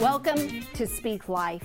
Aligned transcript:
Welcome 0.00 0.62
to 0.74 0.86
Speak 0.88 1.28
Life. 1.28 1.64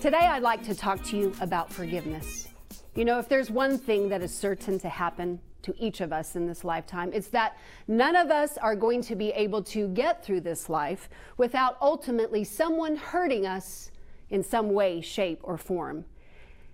Today, 0.00 0.16
I'd 0.16 0.42
like 0.42 0.64
to 0.64 0.74
talk 0.74 1.02
to 1.04 1.16
you 1.16 1.34
about 1.40 1.70
forgiveness. 1.70 2.48
You 2.94 3.04
know, 3.04 3.18
if 3.18 3.28
there's 3.28 3.50
one 3.50 3.76
thing 3.76 4.08
that 4.08 4.22
is 4.22 4.34
certain 4.34 4.78
to 4.80 4.88
happen 4.88 5.38
to 5.62 5.74
each 5.78 6.00
of 6.00 6.12
us 6.12 6.36
in 6.36 6.46
this 6.46 6.64
lifetime, 6.64 7.10
it's 7.12 7.28
that 7.28 7.58
none 7.86 8.16
of 8.16 8.30
us 8.30 8.56
are 8.56 8.74
going 8.74 9.02
to 9.02 9.14
be 9.14 9.28
able 9.30 9.62
to 9.64 9.88
get 9.88 10.24
through 10.24 10.40
this 10.40 10.70
life 10.70 11.10
without 11.36 11.76
ultimately 11.82 12.44
someone 12.44 12.96
hurting 12.96 13.46
us 13.46 13.90
in 14.30 14.42
some 14.42 14.70
way, 14.70 15.00
shape, 15.02 15.40
or 15.42 15.58
form. 15.58 16.06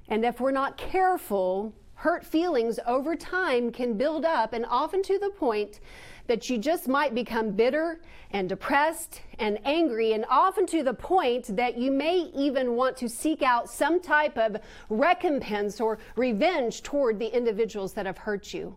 And 0.09 0.25
if 0.25 0.41
we're 0.41 0.53
not 0.53 0.77
careful, 0.77 1.75
hurt 2.05 2.23
feelings 2.23 2.79
over 2.87 3.17
time 3.17 3.73
can 3.73 3.97
build 3.97 4.27
up 4.27 4.53
and 4.53 4.67
often 4.69 5.03
to 5.03 5.19
the 5.19 5.31
point 5.31 5.81
that 6.27 6.51
you 6.51 6.59
just 6.59 6.87
might 6.87 7.15
become 7.15 7.51
bitter 7.53 7.99
and 8.31 8.47
depressed 8.47 9.23
and 9.39 9.59
angry, 9.65 10.13
and 10.13 10.27
often 10.29 10.67
to 10.67 10.83
the 10.83 10.93
point 10.93 11.57
that 11.57 11.79
you 11.79 11.91
may 11.91 12.31
even 12.35 12.77
want 12.77 12.95
to 12.95 13.09
seek 13.09 13.41
out 13.41 13.71
some 13.71 14.03
type 14.03 14.37
of 14.37 14.59
recompense 14.91 15.81
or 15.81 15.99
revenge 16.15 16.83
toward 16.83 17.19
the 17.19 17.35
individuals 17.35 17.95
that 17.95 18.05
have 18.05 18.19
hurt 18.19 18.53
you. 18.53 18.77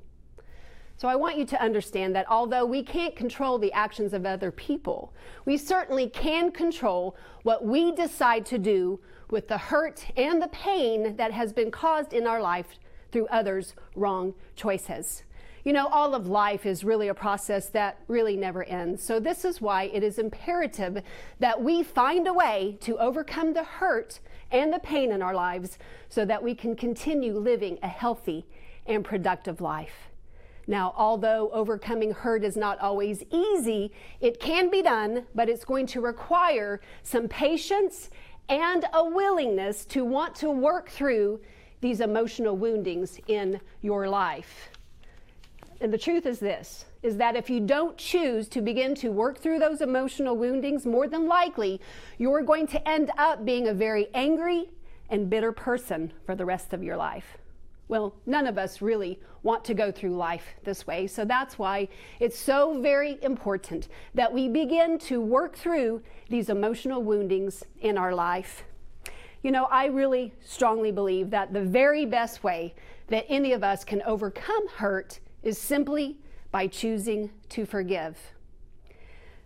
So 0.95 1.09
I 1.09 1.17
want 1.17 1.38
you 1.38 1.44
to 1.48 1.61
understand 1.61 2.16
that 2.16 2.28
although 2.30 2.66
we 2.66 2.81
can't 2.81 3.14
control 3.14 3.59
the 3.59 3.73
actions 3.73 4.14
of 4.14 4.25
other 4.25 4.52
people, 4.52 5.14
we 5.44 5.58
certainly 5.58 6.08
can 6.08 6.50
control 6.50 7.17
what 7.43 7.66
we 7.66 7.92
decide 7.92 8.45
to 8.45 8.58
do 8.58 9.02
with 9.30 9.49
the 9.49 9.58
hurt 9.58 10.05
and 10.16 10.42
the 10.42 10.48
pain 10.48 11.17
that 11.17 11.33
has 11.33 11.52
been 11.52 11.71
caused 11.71 12.14
in 12.14 12.26
our 12.26 12.42
life 12.42 12.67
through 13.11 13.27
others' 13.27 13.73
wrong 13.95 14.33
choices. 14.55 15.23
You 15.63 15.73
know, 15.73 15.87
all 15.87 16.15
of 16.15 16.27
life 16.27 16.65
is 16.65 16.85
really 16.85 17.09
a 17.09 17.13
process 17.13 17.67
that 17.69 17.99
really 18.07 18.37
never 18.37 18.63
ends. 18.63 19.03
So, 19.03 19.19
this 19.19 19.43
is 19.43 19.59
why 19.59 19.83
it 19.85 20.01
is 20.01 20.17
imperative 20.17 21.01
that 21.39 21.61
we 21.61 21.83
find 21.83 22.25
a 22.25 22.33
way 22.33 22.77
to 22.81 22.97
overcome 22.99 23.53
the 23.53 23.65
hurt 23.65 24.21
and 24.49 24.71
the 24.71 24.79
pain 24.79 25.11
in 25.11 25.21
our 25.21 25.33
lives 25.33 25.77
so 26.07 26.23
that 26.23 26.41
we 26.41 26.55
can 26.55 26.75
continue 26.75 27.37
living 27.37 27.79
a 27.83 27.87
healthy 27.87 28.45
and 28.85 29.03
productive 29.03 29.59
life. 29.59 30.07
Now, 30.67 30.93
although 30.97 31.49
overcoming 31.51 32.11
hurt 32.11 32.43
is 32.43 32.57
not 32.57 32.79
always 32.79 33.23
easy, 33.31 33.91
it 34.19 34.39
can 34.39 34.69
be 34.69 34.81
done, 34.81 35.25
but 35.33 35.47
it's 35.47 35.63
going 35.63 35.87
to 35.87 36.01
require 36.01 36.81
some 37.03 37.27
patience 37.27 38.09
and 38.49 38.85
a 38.93 39.03
willingness 39.03 39.85
to 39.85 40.03
want 40.03 40.35
to 40.35 40.49
work 40.49 40.89
through 40.89 41.39
these 41.82 42.02
emotional 42.02 42.58
woundings 42.58 43.20
in 43.27 43.60
your 43.82 44.10
life. 44.10 44.70
And 45.80 45.93
the 45.93 45.98
truth 45.98 46.26
is 46.26 46.39
this 46.39 46.86
is 47.04 47.17
that 47.17 47.36
if 47.36 47.49
you 47.49 47.60
don't 47.60 47.95
choose 47.98 48.48
to 48.49 48.61
begin 48.61 48.95
to 48.95 49.10
work 49.10 49.38
through 49.38 49.60
those 49.60 49.82
emotional 49.82 50.36
woundings, 50.36 50.86
more 50.86 51.08
than 51.08 51.27
likely 51.27 51.80
you're 52.17 52.42
going 52.42 52.67
to 52.67 52.89
end 52.89 53.11
up 53.17 53.45
being 53.45 53.67
a 53.67 53.73
very 53.73 54.08
angry 54.14 54.70
and 55.10 55.30
bitter 55.30 55.52
person 55.52 56.11
for 56.26 56.36
the 56.36 56.43
rest 56.43 56.73
of 56.73 56.83
your 56.83 56.98
life. 56.98 57.37
Well, 57.87 58.16
none 58.26 58.48
of 58.48 58.58
us 58.58 58.82
really 58.82 59.20
want 59.43 59.64
to 59.66 59.73
go 59.73 59.92
through 59.92 60.17
life 60.17 60.43
this 60.66 60.86
way. 60.86 61.08
So 61.08 61.23
that's 61.23 61.58
why 61.58 61.87
it's 62.20 62.37
so 62.37 62.82
very 62.82 63.17
important 63.21 63.87
that 64.14 64.33
we 64.33 64.49
begin 64.49 64.98
to 64.99 65.21
work 65.21 65.55
through 65.55 66.02
these 66.27 66.49
emotional 66.49 67.02
woundings 67.02 67.64
in 67.80 67.98
our 67.98 68.14
life. 68.14 68.64
You 69.47 69.53
know, 69.53 69.69
I 69.71 69.85
really 69.85 70.33
strongly 70.43 70.91
believe 70.91 71.30
that 71.30 71.53
the 71.53 71.61
very 71.61 72.05
best 72.05 72.43
way 72.43 72.75
that 73.08 73.25
any 73.30 73.53
of 73.53 73.63
us 73.63 73.85
can 73.85 74.02
overcome 74.02 74.67
hurt 74.67 75.21
is 75.41 75.58
simply 75.58 76.17
by 76.52 76.67
choosing 76.67 77.30
to 77.47 77.65
forgive. 77.65 78.17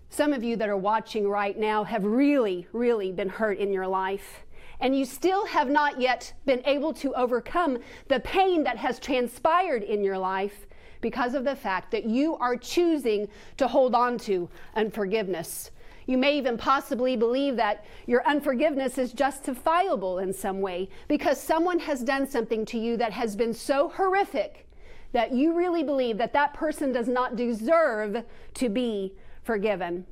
Some 0.09 0.33
of 0.33 0.43
you 0.43 0.55
that 0.55 0.69
are 0.69 0.75
watching 0.75 1.29
right 1.29 1.55
now 1.55 1.83
have 1.83 2.03
really, 2.03 2.65
really 2.73 3.11
been 3.11 3.29
hurt 3.29 3.59
in 3.59 3.71
your 3.71 3.85
life, 3.85 4.39
and 4.79 4.97
you 4.97 5.05
still 5.05 5.45
have 5.45 5.69
not 5.69 6.01
yet 6.01 6.33
been 6.47 6.63
able 6.65 6.93
to 6.93 7.13
overcome 7.13 7.77
the 8.07 8.21
pain 8.21 8.63
that 8.63 8.77
has 8.77 8.97
transpired 8.97 9.83
in 9.83 10.03
your 10.03 10.17
life 10.17 10.65
because 11.01 11.35
of 11.35 11.43
the 11.43 11.55
fact 11.55 11.91
that 11.91 12.05
you 12.05 12.37
are 12.37 12.57
choosing 12.57 13.27
to 13.57 13.67
hold 13.67 13.93
on 13.93 14.17
to 14.17 14.49
unforgiveness. 14.75 15.69
You 16.05 16.17
may 16.17 16.37
even 16.37 16.57
possibly 16.57 17.15
believe 17.15 17.55
that 17.57 17.85
your 18.07 18.25
unforgiveness 18.27 18.97
is 18.97 19.13
justifiable 19.13 20.19
in 20.19 20.33
some 20.33 20.61
way 20.61 20.89
because 21.07 21.39
someone 21.39 21.79
has 21.79 22.03
done 22.03 22.27
something 22.27 22.65
to 22.65 22.79
you 22.79 22.97
that 22.97 23.13
has 23.13 23.35
been 23.35 23.53
so 23.53 23.89
horrific 23.89 24.67
that 25.13 25.31
you 25.31 25.53
really 25.53 25.83
believe 25.83 26.17
that 26.17 26.33
that 26.33 26.53
person 26.53 26.91
does 26.91 27.07
not 27.07 27.35
deserve 27.35 28.23
to 28.55 28.69
be 28.69 29.13
forgiven. 29.43 30.05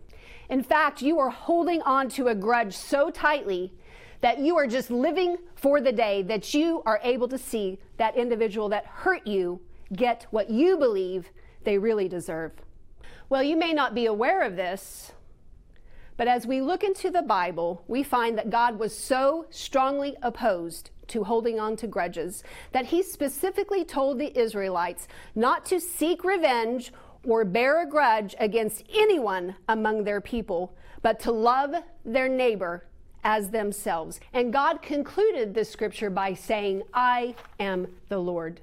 In 0.49 0.63
fact, 0.63 1.01
you 1.01 1.19
are 1.19 1.29
holding 1.29 1.81
on 1.83 2.09
to 2.09 2.27
a 2.27 2.35
grudge 2.35 2.75
so 2.75 3.09
tightly 3.09 3.73
that 4.21 4.39
you 4.39 4.57
are 4.57 4.67
just 4.67 4.91
living 4.91 5.37
for 5.55 5.79
the 5.79 5.91
day 5.91 6.21
that 6.23 6.53
you 6.53 6.83
are 6.85 6.99
able 7.03 7.27
to 7.27 7.37
see 7.37 7.79
that 7.97 8.17
individual 8.17 8.67
that 8.69 8.85
hurt 8.85 9.25
you 9.25 9.61
get 9.93 10.27
what 10.31 10.49
you 10.49 10.77
believe 10.77 11.29
they 11.63 11.77
really 11.77 12.07
deserve. 12.07 12.51
Well, 13.29 13.43
you 13.43 13.55
may 13.55 13.73
not 13.73 13.95
be 13.95 14.07
aware 14.07 14.41
of 14.41 14.55
this, 14.55 15.13
but 16.19 16.27
as 16.27 16.45
we 16.45 16.59
look 16.59 16.83
into 16.83 17.09
the 17.09 17.21
Bible, 17.21 17.81
we 17.87 18.03
find 18.03 18.37
that 18.37 18.49
God 18.49 18.77
was 18.77 18.93
so 18.93 19.45
strongly 19.51 20.17
opposed 20.21 20.89
to 21.07 21.23
holding 21.23 21.61
on 21.61 21.77
to 21.77 21.87
grudges 21.87 22.43
that 22.73 22.87
he 22.87 23.01
specifically 23.01 23.85
told 23.85 24.19
the 24.19 24.37
Israelites 24.37 25.07
not 25.33 25.65
to 25.67 25.79
seek 25.79 26.25
revenge 26.25 26.91
or 27.23 27.45
bear 27.45 27.81
a 27.81 27.89
grudge 27.89 28.35
against 28.37 28.83
anyone 28.93 29.55
among 29.69 30.03
their 30.03 30.19
people, 30.19 30.75
but 31.01 31.21
to 31.21 31.31
love 31.31 31.73
their 32.03 32.27
neighbor 32.27 32.83
as 33.23 33.51
themselves. 33.51 34.19
And 34.33 34.51
God 34.51 34.81
concluded 34.81 35.53
this 35.53 35.69
scripture 35.69 36.09
by 36.09 36.33
saying, 36.33 36.83
I 36.93 37.33
am 37.61 37.87
the 38.09 38.19
Lord. 38.19 38.59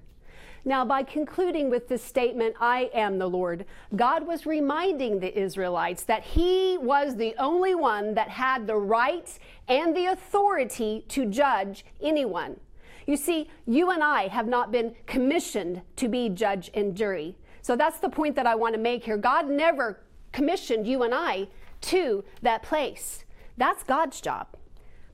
Now, 0.66 0.84
by 0.84 1.04
concluding 1.04 1.70
with 1.70 1.86
this 1.86 2.02
statement, 2.02 2.56
I 2.60 2.90
am 2.92 3.18
the 3.18 3.28
Lord, 3.28 3.66
God 3.94 4.26
was 4.26 4.46
reminding 4.46 5.20
the 5.20 5.38
Israelites 5.38 6.02
that 6.02 6.24
He 6.24 6.76
was 6.76 7.14
the 7.14 7.36
only 7.38 7.76
one 7.76 8.14
that 8.14 8.28
had 8.28 8.66
the 8.66 8.74
right 8.74 9.38
and 9.68 9.96
the 9.96 10.06
authority 10.06 11.04
to 11.10 11.24
judge 11.24 11.84
anyone. 12.02 12.58
You 13.06 13.16
see, 13.16 13.48
you 13.64 13.92
and 13.92 14.02
I 14.02 14.26
have 14.26 14.48
not 14.48 14.72
been 14.72 14.96
commissioned 15.06 15.82
to 15.94 16.08
be 16.08 16.28
judge 16.30 16.72
and 16.74 16.96
jury. 16.96 17.38
So 17.62 17.76
that's 17.76 18.00
the 18.00 18.08
point 18.08 18.34
that 18.34 18.48
I 18.48 18.56
want 18.56 18.74
to 18.74 18.80
make 18.80 19.04
here. 19.04 19.16
God 19.16 19.48
never 19.48 20.00
commissioned 20.32 20.84
you 20.84 21.04
and 21.04 21.14
I 21.14 21.46
to 21.82 22.24
that 22.42 22.64
place. 22.64 23.24
That's 23.56 23.84
God's 23.84 24.20
job. 24.20 24.48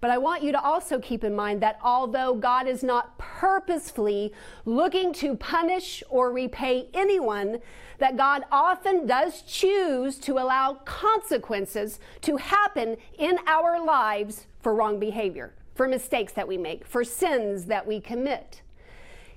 But 0.03 0.11
I 0.11 0.19
want 0.19 0.43
you 0.43 0.51
to 0.51 0.61
also 0.61 0.99
keep 0.99 1.23
in 1.23 1.33
mind 1.33 1.63
that 1.63 1.79
although 1.81 2.35
God 2.35 2.67
is 2.67 2.83
not 2.83 3.17
purposefully 3.19 4.33
looking 4.65 5.13
to 5.15 5.37
punish 5.37 6.03
or 6.11 6.33
repay 6.33 6.89
anyone, 6.93 7.61
that 7.99 8.17
God 8.17 8.43
often 8.51 9.07
does 9.07 9.43
choose 9.43 10.19
to 10.19 10.41
allow 10.41 10.75
consequences 10.85 12.01
to 12.23 12.37
happen 12.37 12.97
in 13.17 13.39
our 13.47 13.81
lives 13.81 14.49
for 14.61 14.75
wrong 14.75 14.99
behavior, 14.99 15.55
for 15.77 15.87
mistakes 15.87 16.33
that 16.33 16.49
we 16.49 16.59
make, 16.59 16.85
for 16.85 17.05
sins 17.05 17.67
that 17.67 17.87
we 17.87 18.01
commit. 18.01 18.61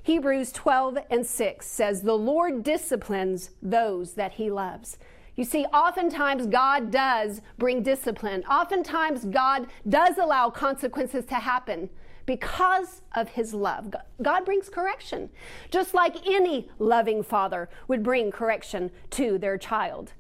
Hebrews 0.01 0.51
12 0.51 0.97
and 1.11 1.23
6 1.27 1.67
says, 1.67 2.01
The 2.01 2.17
Lord 2.17 2.63
disciplines 2.63 3.51
those 3.61 4.13
that 4.13 4.33
he 4.33 4.49
loves. 4.49 4.97
You 5.35 5.43
see, 5.43 5.65
oftentimes 5.65 6.47
God 6.47 6.91
does 6.91 7.41
bring 7.57 7.83
discipline. 7.83 8.43
Oftentimes 8.45 9.25
God 9.25 9.67
does 9.87 10.17
allow 10.17 10.49
consequences 10.49 11.25
to 11.25 11.35
happen 11.35 11.89
because 12.25 13.01
of 13.13 13.29
his 13.29 13.53
love. 13.53 13.93
God 14.21 14.45
brings 14.45 14.69
correction, 14.69 15.29
just 15.69 15.93
like 15.93 16.25
any 16.25 16.69
loving 16.79 17.21
father 17.21 17.69
would 17.87 18.01
bring 18.01 18.31
correction 18.31 18.91
to 19.11 19.37
their 19.37 19.57
child, 19.57 20.13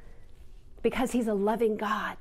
because 0.83 1.13
he's 1.13 1.27
a 1.27 1.33
loving 1.33 1.77
God. 1.77 2.17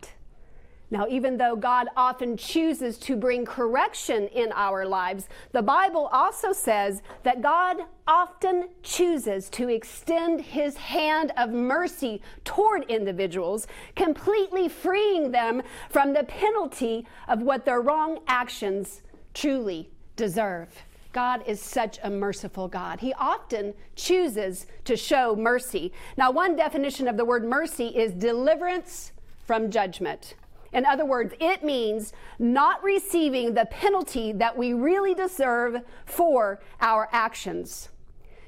Now, 0.95 1.09
even 1.09 1.39
though 1.39 1.57
God 1.57 1.89
often 1.97 2.37
chooses 2.37 2.99
to 2.99 3.17
bring 3.17 3.45
correction 3.45 4.29
in 4.29 4.53
our 4.53 4.87
lives, 4.87 5.29
the 5.51 5.61
Bible 5.61 6.09
also 6.13 6.53
says 6.53 7.03
that 7.25 7.43
God 7.43 7.79
often 8.07 8.69
chooses 8.85 9.51
to 9.51 9.69
extend 9.69 10.41
his 10.41 10.77
hand 10.77 11.33
of 11.37 11.51
mercy 11.51 12.23
toward 12.45 12.85
individuals, 12.85 13.67
completely 13.97 14.69
freeing 14.69 15.33
them 15.33 15.63
from 15.91 16.13
the 16.13 16.23
penalty 16.23 17.09
of 17.27 17.43
what 17.43 17.65
their 17.65 17.81
wrong 17.81 18.21
actions 18.29 19.03
truly 19.35 19.91
deserve. 20.15 20.69
God 21.13 21.43
is 21.45 21.61
such 21.61 21.99
a 22.05 22.11
merciful 22.11 22.69
God. 22.69 23.01
He 23.01 23.13
often 23.15 23.75
chooses 23.97 24.67
to 24.85 24.97
show 24.97 25.35
mercy. 25.35 25.93
Now, 26.17 26.31
one 26.31 26.55
definition 26.55 27.09
of 27.09 27.17
the 27.17 27.25
word 27.25 27.45
mercy 27.45 27.89
is 27.89 28.13
deliverance 28.13 29.11
from 29.45 29.73
judgment. 29.73 30.35
In 30.75 30.85
other 30.85 31.05
words, 31.05 31.33
it 31.41 31.63
means 31.63 32.13
not 32.39 32.83
receiving 32.83 33.55
the 33.55 33.67
penalty 33.67 34.33
that 34.33 34.57
we 34.59 34.73
really 34.73 35.15
deserve 35.15 35.81
for 36.05 36.61
our 36.81 37.09
actions. 37.13 37.91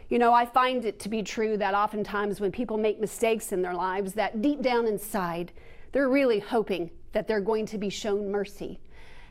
You 0.09 0.19
know, 0.19 0.33
I 0.33 0.45
find 0.45 0.85
it 0.85 0.99
to 1.01 1.09
be 1.09 1.23
true 1.23 1.57
that 1.57 1.75
oftentimes 1.75 2.41
when 2.41 2.51
people 2.51 2.79
make 2.79 3.01
mistakes 3.01 3.53
in 3.53 3.63
their 3.63 3.75
lives, 3.75 4.13
that 4.15 4.43
deep 4.43 4.61
down 4.61 4.87
inside, 4.87 5.53
they're 5.93 6.09
really 6.09 6.41
hoping 6.41 6.91
that 7.13 7.29
they're 7.29 7.41
going 7.41 7.67
to 7.67 7.79
be 7.79 7.91
shown 7.91 8.31
mercy. 8.31 8.81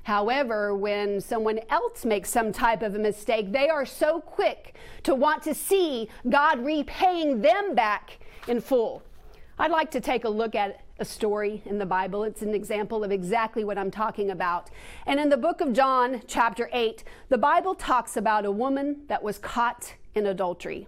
However, 0.03 0.75
when 0.75 1.19
someone 1.19 1.59
else 1.69 2.05
makes 2.05 2.29
some 2.29 2.53
type 2.53 2.81
of 2.81 2.95
a 2.95 2.99
mistake, 2.99 3.51
they 3.51 3.69
are 3.69 3.85
so 3.85 4.21
quick 4.21 4.75
to 5.03 5.15
want 5.15 5.43
to 5.43 5.53
see 5.53 6.09
God 6.29 6.63
repaying 6.63 7.41
them 7.41 7.75
back 7.75 8.19
in 8.47 8.61
full. 8.61 9.03
I'd 9.57 9.71
like 9.71 9.91
to 9.91 10.01
take 10.01 10.25
a 10.25 10.29
look 10.29 10.53
at 10.53 10.81
a 10.99 11.05
story 11.05 11.61
in 11.65 11.77
the 11.77 11.85
Bible. 11.85 12.23
It's 12.23 12.41
an 12.41 12.53
example 12.53 13.05
of 13.05 13.11
exactly 13.11 13.63
what 13.63 13.77
I'm 13.77 13.89
talking 13.89 14.29
about. 14.29 14.69
And 15.05 15.17
in 15.17 15.29
the 15.29 15.37
book 15.37 15.61
of 15.61 15.71
John, 15.71 16.21
chapter 16.27 16.69
8, 16.73 17.05
the 17.29 17.37
Bible 17.37 17.73
talks 17.73 18.17
about 18.17 18.45
a 18.45 18.51
woman 18.51 19.03
that 19.07 19.23
was 19.23 19.37
caught 19.37 19.95
in 20.13 20.25
adultery. 20.25 20.87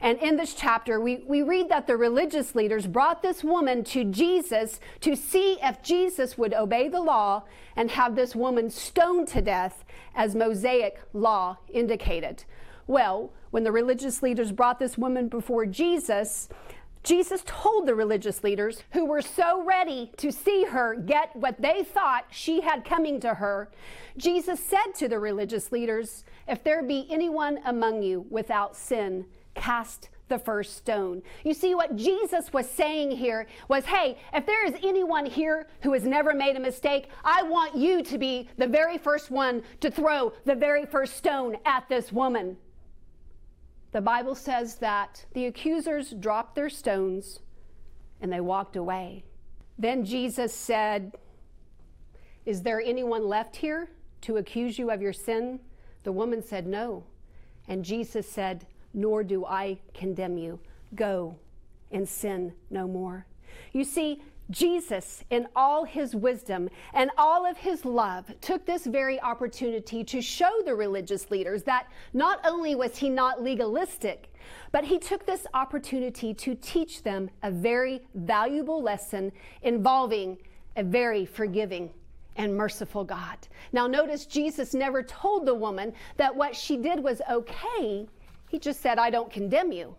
And 0.00 0.18
in 0.18 0.36
this 0.36 0.54
chapter, 0.54 1.00
we, 1.00 1.22
we 1.26 1.42
read 1.42 1.68
that 1.68 1.86
the 1.86 1.98
religious 1.98 2.54
leaders 2.54 2.86
brought 2.86 3.22
this 3.22 3.44
woman 3.44 3.84
to 3.84 4.04
Jesus 4.04 4.80
to 5.00 5.14
see 5.14 5.58
if 5.62 5.82
Jesus 5.82 6.38
would 6.38 6.54
obey 6.54 6.88
the 6.88 7.00
law 7.00 7.42
and 7.76 7.90
have 7.90 8.16
this 8.16 8.34
woman 8.34 8.70
stoned 8.70 9.28
to 9.28 9.42
death 9.42 9.84
as 10.14 10.34
Mosaic 10.34 10.98
law 11.12 11.58
indicated. 11.68 12.44
Well, 12.86 13.32
when 13.50 13.64
the 13.64 13.70
religious 13.70 14.22
leaders 14.22 14.50
brought 14.50 14.78
this 14.78 14.96
woman 14.96 15.28
before 15.28 15.66
Jesus, 15.66 16.48
Jesus 17.02 17.42
told 17.46 17.86
the 17.86 17.94
religious 17.94 18.44
leaders 18.44 18.84
who 18.92 19.04
were 19.04 19.22
so 19.22 19.64
ready 19.64 20.12
to 20.18 20.30
see 20.30 20.64
her 20.64 20.94
get 20.94 21.34
what 21.34 21.60
they 21.60 21.82
thought 21.82 22.26
she 22.30 22.60
had 22.60 22.84
coming 22.84 23.18
to 23.20 23.34
her, 23.34 23.70
Jesus 24.16 24.60
said 24.60 24.94
to 24.96 25.08
the 25.08 25.18
religious 25.18 25.72
leaders, 25.72 26.24
If 26.46 26.62
there 26.62 26.82
be 26.82 27.08
anyone 27.10 27.58
among 27.64 28.02
you 28.02 28.26
without 28.30 28.76
sin, 28.76 29.26
cast 29.54 30.10
the 30.28 30.38
first 30.38 30.76
stone. 30.76 31.22
You 31.44 31.54
see, 31.54 31.74
what 31.74 31.96
Jesus 31.96 32.52
was 32.52 32.70
saying 32.70 33.10
here 33.10 33.46
was 33.68 33.84
hey, 33.84 34.16
if 34.32 34.46
there 34.46 34.64
is 34.64 34.74
anyone 34.82 35.26
here 35.26 35.66
who 35.82 35.92
has 35.92 36.04
never 36.04 36.32
made 36.32 36.56
a 36.56 36.60
mistake, 36.60 37.08
I 37.24 37.42
want 37.42 37.76
you 37.76 38.02
to 38.04 38.16
be 38.16 38.48
the 38.56 38.66
very 38.66 38.96
first 38.96 39.30
one 39.30 39.62
to 39.80 39.90
throw 39.90 40.32
the 40.44 40.54
very 40.54 40.86
first 40.86 41.16
stone 41.16 41.56
at 41.66 41.88
this 41.88 42.12
woman. 42.12 42.56
The 43.92 44.00
Bible 44.00 44.34
says 44.34 44.76
that 44.76 45.24
the 45.34 45.46
accusers 45.46 46.10
dropped 46.10 46.54
their 46.54 46.70
stones 46.70 47.40
and 48.20 48.32
they 48.32 48.40
walked 48.40 48.76
away. 48.76 49.24
Then 49.78 50.04
Jesus 50.04 50.54
said, 50.54 51.12
Is 52.46 52.62
there 52.62 52.80
anyone 52.80 53.26
left 53.26 53.56
here 53.56 53.90
to 54.22 54.36
accuse 54.36 54.78
you 54.78 54.90
of 54.90 55.02
your 55.02 55.12
sin? 55.12 55.60
The 56.04 56.12
woman 56.12 56.42
said, 56.42 56.66
No. 56.66 57.04
And 57.68 57.84
Jesus 57.84 58.28
said, 58.28 58.66
nor 58.94 59.24
do 59.24 59.44
I 59.44 59.78
condemn 59.94 60.36
you. 60.36 60.58
Go 60.94 61.36
and 61.90 62.08
sin 62.08 62.52
no 62.70 62.86
more. 62.86 63.26
You 63.72 63.84
see, 63.84 64.22
Jesus, 64.50 65.24
in 65.30 65.46
all 65.56 65.84
his 65.84 66.14
wisdom 66.14 66.68
and 66.92 67.10
all 67.16 67.46
of 67.46 67.56
his 67.56 67.84
love, 67.84 68.26
took 68.40 68.66
this 68.66 68.84
very 68.86 69.20
opportunity 69.20 70.04
to 70.04 70.20
show 70.20 70.50
the 70.64 70.74
religious 70.74 71.30
leaders 71.30 71.62
that 71.62 71.86
not 72.12 72.40
only 72.44 72.74
was 72.74 72.98
he 72.98 73.08
not 73.08 73.42
legalistic, 73.42 74.32
but 74.72 74.84
he 74.84 74.98
took 74.98 75.24
this 75.24 75.46
opportunity 75.54 76.34
to 76.34 76.54
teach 76.54 77.02
them 77.02 77.30
a 77.42 77.50
very 77.50 78.02
valuable 78.14 78.82
lesson 78.82 79.32
involving 79.62 80.36
a 80.76 80.82
very 80.82 81.24
forgiving 81.24 81.90
and 82.36 82.54
merciful 82.54 83.04
God. 83.04 83.36
Now, 83.72 83.86
notice 83.86 84.26
Jesus 84.26 84.74
never 84.74 85.02
told 85.02 85.46
the 85.46 85.54
woman 85.54 85.92
that 86.16 86.34
what 86.34 86.56
she 86.56 86.76
did 86.76 87.02
was 87.02 87.20
okay 87.30 88.06
he 88.52 88.58
just 88.58 88.82
said, 88.82 88.98
I 88.98 89.08
don't 89.08 89.32
condemn 89.32 89.72
you. 89.72 89.96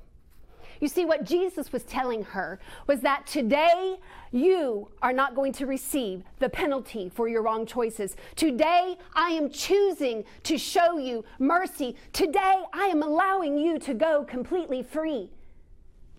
You 0.79 0.87
see, 0.87 1.05
what 1.05 1.23
Jesus 1.23 1.71
was 1.71 1.83
telling 1.83 2.23
her 2.23 2.59
was 2.87 3.01
that 3.01 3.25
today 3.25 3.97
you 4.31 4.89
are 5.01 5.13
not 5.13 5.35
going 5.35 5.53
to 5.53 5.65
receive 5.65 6.23
the 6.39 6.49
penalty 6.49 7.09
for 7.09 7.27
your 7.27 7.41
wrong 7.41 7.65
choices. 7.65 8.15
Today 8.35 8.97
I 9.13 9.29
am 9.29 9.49
choosing 9.49 10.23
to 10.43 10.57
show 10.57 10.97
you 10.97 11.23
mercy. 11.39 11.95
Today 12.11 12.63
I 12.73 12.85
am 12.85 13.03
allowing 13.03 13.57
you 13.57 13.79
to 13.79 13.93
go 13.93 14.23
completely 14.23 14.83
free. 14.83 15.29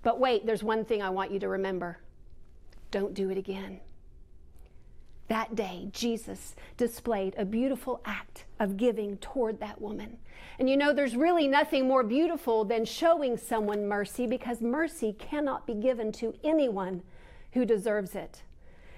But 0.02 0.20
wait, 0.20 0.46
there's 0.46 0.62
one 0.62 0.84
thing 0.84 1.02
I 1.02 1.10
want 1.10 1.30
you 1.30 1.40
to 1.40 1.48
remember 1.48 1.98
don't 2.90 3.12
do 3.12 3.28
it 3.28 3.36
again. 3.36 3.80
That 5.28 5.54
day, 5.54 5.88
Jesus 5.92 6.54
displayed 6.76 7.34
a 7.38 7.44
beautiful 7.44 8.00
act 8.04 8.44
of 8.60 8.76
giving 8.76 9.16
toward 9.18 9.58
that 9.60 9.80
woman. 9.80 10.18
And 10.58 10.68
you 10.68 10.76
know, 10.76 10.92
there's 10.92 11.16
really 11.16 11.48
nothing 11.48 11.88
more 11.88 12.02
beautiful 12.02 12.64
than 12.64 12.84
showing 12.84 13.36
someone 13.36 13.88
mercy 13.88 14.26
because 14.26 14.60
mercy 14.60 15.14
cannot 15.18 15.66
be 15.66 15.74
given 15.74 16.12
to 16.12 16.34
anyone 16.44 17.02
who 17.52 17.64
deserves 17.64 18.14
it. 18.14 18.42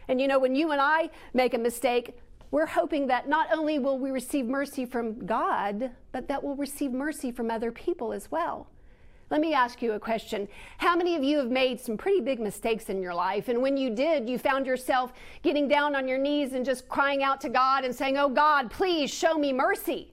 And 0.09 0.21
you 0.21 0.27
know, 0.27 0.39
when 0.39 0.55
you 0.55 0.73
and 0.73 0.81
I 0.81 1.11
make 1.33 1.55
a 1.55 1.59
mistake, 1.59 2.19
we're 2.51 2.67
hoping 2.67 3.07
that 3.09 3.29
not 3.29 3.49
only 3.53 3.79
will 3.79 3.99
we 3.99 4.11
receive 4.11 4.47
mercy 4.47 4.85
from 4.85 5.27
God, 5.27 5.91
but 6.13 6.29
that 6.29 6.43
we'll 6.43 6.57
receive 6.57 6.93
mercy 6.93 7.31
from 7.31 7.51
other 7.51 7.73
people 7.73 8.13
as 8.13 8.31
well. 8.31 8.69
Let 9.29 9.41
me 9.41 9.55
ask 9.55 9.83
you 9.83 9.93
a 9.93 10.01
question. 10.01 10.47
How 10.79 10.95
many 10.95 11.17
of 11.17 11.25
you 11.25 11.39
have 11.39 11.51
made 11.51 11.81
some 11.81 11.97
pretty 11.97 12.21
big 12.21 12.39
mistakes 12.39 12.89
in 12.89 13.03
your 13.03 13.15
life? 13.15 13.49
And 13.49 13.61
when 13.61 13.77
you 13.77 13.91
did, 13.91 14.29
you 14.29 14.39
found 14.39 14.67
yourself 14.67 15.13
getting 15.43 15.67
down 15.67 15.97
on 15.97 16.07
your 16.07 16.19
knees 16.19 16.53
and 16.53 16.65
just 16.65 16.89
crying 16.89 17.25
out 17.25 17.41
to 17.41 17.49
God 17.49 17.85
and 17.85 17.95
saying, 17.95 18.17
Oh 18.17 18.29
God, 18.29 18.71
please 18.71 19.13
show 19.13 19.35
me 19.35 19.53
mercy. 19.53 20.13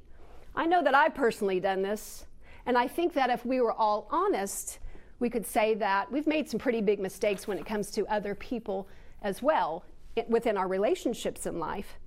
I 0.56 0.66
know 0.66 0.82
that 0.82 0.96
I've 0.96 1.14
personally 1.14 1.60
done 1.60 1.84
this. 1.84 2.26
And 2.66 2.76
I 2.76 2.88
think 2.88 3.14
that 3.14 3.30
if 3.30 3.46
we 3.46 3.62
were 3.62 3.74
all 3.74 4.08
honest, 4.10 4.80
we 5.20 5.30
could 5.30 5.46
say 5.46 5.76
that 5.76 6.12
we've 6.12 6.28
made 6.28 6.50
some 6.50 6.60
pretty 6.60 6.82
big 6.82 7.00
mistakes 7.00 7.48
when 7.48 7.60
it 7.60 7.68
comes 7.68 7.92
to 7.92 8.08
other 8.08 8.34
people 8.34 8.88
as 9.22 9.44
well 9.44 9.86
within 10.28 10.58
our 10.58 10.68
relationships 10.68 11.46
in 11.46 11.60
life. 11.60 11.98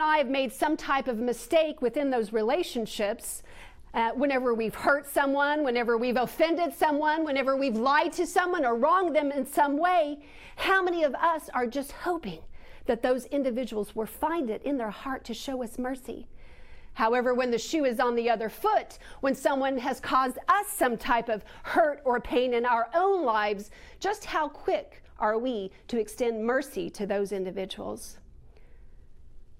I 0.00 0.18
have 0.18 0.28
made 0.28 0.52
some 0.52 0.76
type 0.76 1.08
of 1.08 1.18
mistake 1.18 1.82
within 1.82 2.10
those 2.10 2.32
relationships 2.32 3.42
uh, 3.98 4.12
whenever 4.12 4.54
we've 4.54 4.76
hurt 4.76 5.08
someone, 5.08 5.64
whenever 5.64 5.98
we've 5.98 6.16
offended 6.16 6.72
someone, 6.72 7.24
whenever 7.24 7.56
we've 7.56 7.74
lied 7.74 8.12
to 8.12 8.24
someone 8.24 8.64
or 8.64 8.76
wronged 8.76 9.14
them 9.14 9.32
in 9.32 9.44
some 9.44 9.76
way, 9.76 10.20
how 10.54 10.80
many 10.80 11.02
of 11.02 11.16
us 11.16 11.50
are 11.52 11.66
just 11.66 11.90
hoping 11.90 12.38
that 12.86 13.02
those 13.02 13.24
individuals 13.26 13.96
will 13.96 14.06
find 14.06 14.50
it 14.50 14.62
in 14.62 14.76
their 14.76 14.90
heart 14.90 15.24
to 15.24 15.34
show 15.34 15.64
us 15.64 15.80
mercy? 15.80 16.28
However, 16.94 17.34
when 17.34 17.50
the 17.50 17.58
shoe 17.58 17.84
is 17.84 17.98
on 17.98 18.14
the 18.14 18.30
other 18.30 18.48
foot, 18.48 18.98
when 19.20 19.34
someone 19.34 19.76
has 19.78 19.98
caused 19.98 20.38
us 20.48 20.68
some 20.68 20.96
type 20.96 21.28
of 21.28 21.44
hurt 21.64 22.00
or 22.04 22.20
pain 22.20 22.54
in 22.54 22.64
our 22.64 22.88
own 22.94 23.24
lives, 23.24 23.72
just 23.98 24.24
how 24.24 24.48
quick 24.48 25.02
are 25.18 25.38
we 25.38 25.72
to 25.88 25.98
extend 25.98 26.44
mercy 26.44 26.88
to 26.90 27.04
those 27.04 27.32
individuals? 27.32 28.18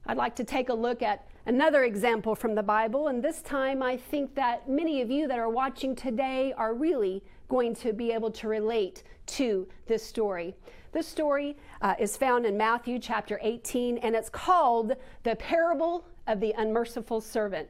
I'd 0.07 0.16
like 0.16 0.37
to 0.37 0.45
take 0.45 0.68
a 0.68 0.75
look 0.75 1.02
at 1.02 1.26
another 1.49 1.85
example 1.85 2.35
from 2.35 2.55
the 2.55 2.62
Bible, 2.62 3.09
and 3.09 3.25
this 3.25 3.40
time 3.40 3.83
I 3.83 3.97
think 3.97 4.35
that 4.35 4.69
many 4.69 5.00
of 5.00 5.11
you 5.11 5.26
that 5.28 5.38
are 5.38 5.49
watching 5.49 5.97
today 5.97 6.52
are 6.59 6.75
really 6.75 7.25
going 7.49 7.75
to 7.76 7.95
be 7.95 8.12
able 8.12 8.31
to 8.33 8.49
relate 8.49 9.02
to 9.28 9.67
this 9.87 10.02
story. 10.02 10.55
This 10.93 11.09
story 11.09 11.57
uh, 11.81 11.95
is 11.99 12.19
found 12.19 12.45
in 12.45 12.59
Matthew 12.59 12.99
chapter 12.99 13.40
18, 13.43 13.97
and 13.99 14.14
it's 14.14 14.28
called 14.28 14.95
the 15.23 15.37
parable 15.37 16.05
of 16.26 16.38
the 16.38 16.52
unmerciful 16.59 17.23
servant. 17.23 17.69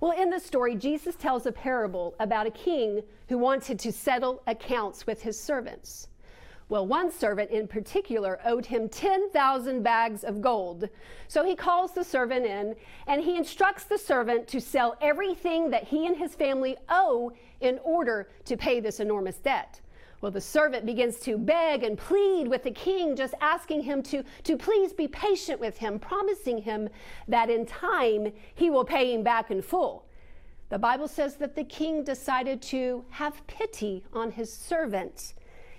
Well, 0.00 0.12
in 0.12 0.30
the 0.30 0.40
story, 0.40 0.76
Jesus 0.76 1.14
tells 1.14 1.44
a 1.44 1.52
parable 1.52 2.14
about 2.20 2.46
a 2.46 2.50
king 2.50 3.02
who 3.28 3.36
wanted 3.36 3.78
to 3.80 3.92
settle 3.92 4.42
accounts 4.46 5.06
with 5.06 5.20
his 5.20 5.38
servants. 5.38 6.08
Well, 6.68 6.86
one 6.86 7.12
servant 7.12 7.50
in 7.50 7.68
particular 7.68 8.40
owed 8.44 8.66
him 8.66 8.88
10,000 8.88 9.82
bags 9.82 10.24
of 10.24 10.40
gold. 10.40 10.88
So 11.28 11.44
he 11.44 11.54
calls 11.54 11.92
the 11.92 12.02
servant 12.02 12.44
in 12.44 12.74
and 13.06 13.22
he 13.22 13.36
instructs 13.36 13.84
the 13.84 13.98
servant 13.98 14.48
to 14.48 14.60
sell 14.60 14.96
everything 15.00 15.70
that 15.70 15.84
he 15.84 16.06
and 16.06 16.16
his 16.16 16.34
family 16.34 16.76
owe 16.88 17.32
in 17.60 17.78
order 17.84 18.28
to 18.46 18.56
pay 18.56 18.80
this 18.80 18.98
enormous 18.98 19.38
debt. 19.38 19.80
Well, 20.20 20.32
the 20.32 20.40
servant 20.40 20.86
begins 20.86 21.20
to 21.20 21.38
beg 21.38 21.84
and 21.84 21.96
plead 21.96 22.48
with 22.48 22.64
the 22.64 22.70
king, 22.72 23.14
just 23.14 23.34
asking 23.40 23.82
him 23.82 24.02
to, 24.04 24.24
to 24.44 24.56
please 24.56 24.92
be 24.92 25.06
patient 25.06 25.60
with 25.60 25.76
him, 25.76 26.00
promising 26.00 26.58
him 26.58 26.88
that 27.28 27.48
in 27.48 27.64
time 27.64 28.32
he 28.54 28.70
will 28.70 28.84
pay 28.84 29.12
him 29.14 29.22
back 29.22 29.52
in 29.52 29.62
full. 29.62 30.06
The 30.68 30.78
Bible 30.78 31.06
says 31.06 31.36
that 31.36 31.54
the 31.54 31.62
king 31.62 32.02
decided 32.02 32.60
to 32.62 33.04
have 33.10 33.46
pity 33.46 34.02
on 34.12 34.32
his 34.32 34.52
servant 34.52 35.34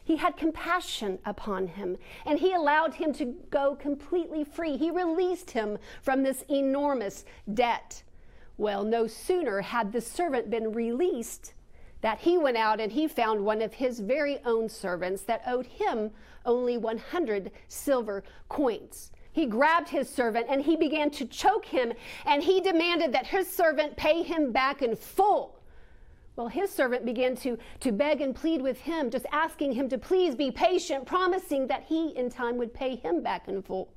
he 0.08 0.16
had 0.16 0.38
compassion 0.38 1.20
upon 1.26 1.68
him 1.68 1.98
and 2.26 2.40
he 2.40 2.54
allowed 2.54 2.94
him 2.94 3.12
to 3.12 3.26
go 3.50 3.76
completely 3.76 4.46
free. 4.46 4.78
He 4.78 4.90
released 4.90 5.52
him 5.52 5.78
from 6.02 6.24
this 6.24 6.46
enormous 6.50 7.26
debt. 7.54 8.04
Well, 8.56 8.86
no 8.86 9.06
sooner 9.06 9.60
had 9.60 9.92
the 9.92 10.00
servant 10.00 10.50
been 10.50 10.72
released 10.72 11.54
that 12.00 12.20
he 12.20 12.38
went 12.38 12.56
out 12.56 12.80
and 12.80 12.90
he 12.90 13.06
found 13.06 13.44
one 13.44 13.62
of 13.62 13.74
his 13.74 14.00
very 14.00 14.40
own 14.46 14.70
servants 14.70 15.24
that 15.24 15.42
owed 15.46 15.66
him 15.66 16.12
only 16.46 16.78
100 16.78 17.52
silver 17.68 18.24
coins. 18.48 19.12
He 19.34 19.46
grabbed 19.46 19.90
his 19.90 20.08
servant 20.08 20.48
and 20.50 20.62
he 20.62 20.78
began 20.78 21.10
to 21.12 21.26
choke 21.26 21.66
him, 21.66 21.92
and 22.26 22.42
he 22.42 22.62
demanded 22.62 23.12
that 23.12 23.28
his 23.28 23.54
servant 23.54 23.98
pay 23.98 24.24
him 24.24 24.54
back 24.54 24.82
in 24.82 24.96
full 24.96 25.57
Well, 26.38 26.48
his 26.48 26.70
servant 26.70 27.04
began 27.04 27.36
to, 27.38 27.58
to 27.80 27.92
beg 27.92 28.22
and 28.22 28.34
plead 28.34 28.62
with 28.62 28.80
him, 28.82 29.10
just 29.10 29.26
asking 29.32 29.72
him 29.72 29.90
to 29.90 29.98
please 29.98 30.36
be 30.36 30.52
patient, 30.52 31.08
promising 31.08 31.66
that 31.68 31.86
he 31.88 32.16
in 32.16 32.30
time 32.30 32.58
would 32.58 32.76
pay 32.76 32.96
him 32.96 33.24
back 33.24 33.48
in 33.48 33.64
full. 33.64 33.90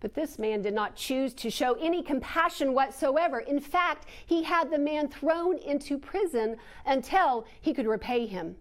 But 0.00 0.14
this 0.14 0.40
man 0.40 0.62
did 0.62 0.74
not 0.74 0.96
choose 0.96 1.32
to 1.34 1.50
show 1.50 1.74
any 1.74 2.02
compassion 2.02 2.74
whatsoever. 2.74 3.38
In 3.38 3.60
fact, 3.60 4.06
he 4.26 4.42
had 4.42 4.72
the 4.72 4.78
man 4.78 5.06
thrown 5.08 5.56
into 5.58 5.98
prison 5.98 6.56
until 6.84 7.46
he 7.60 7.72
could 7.72 7.86
repay 7.86 8.26
him. 8.26 8.56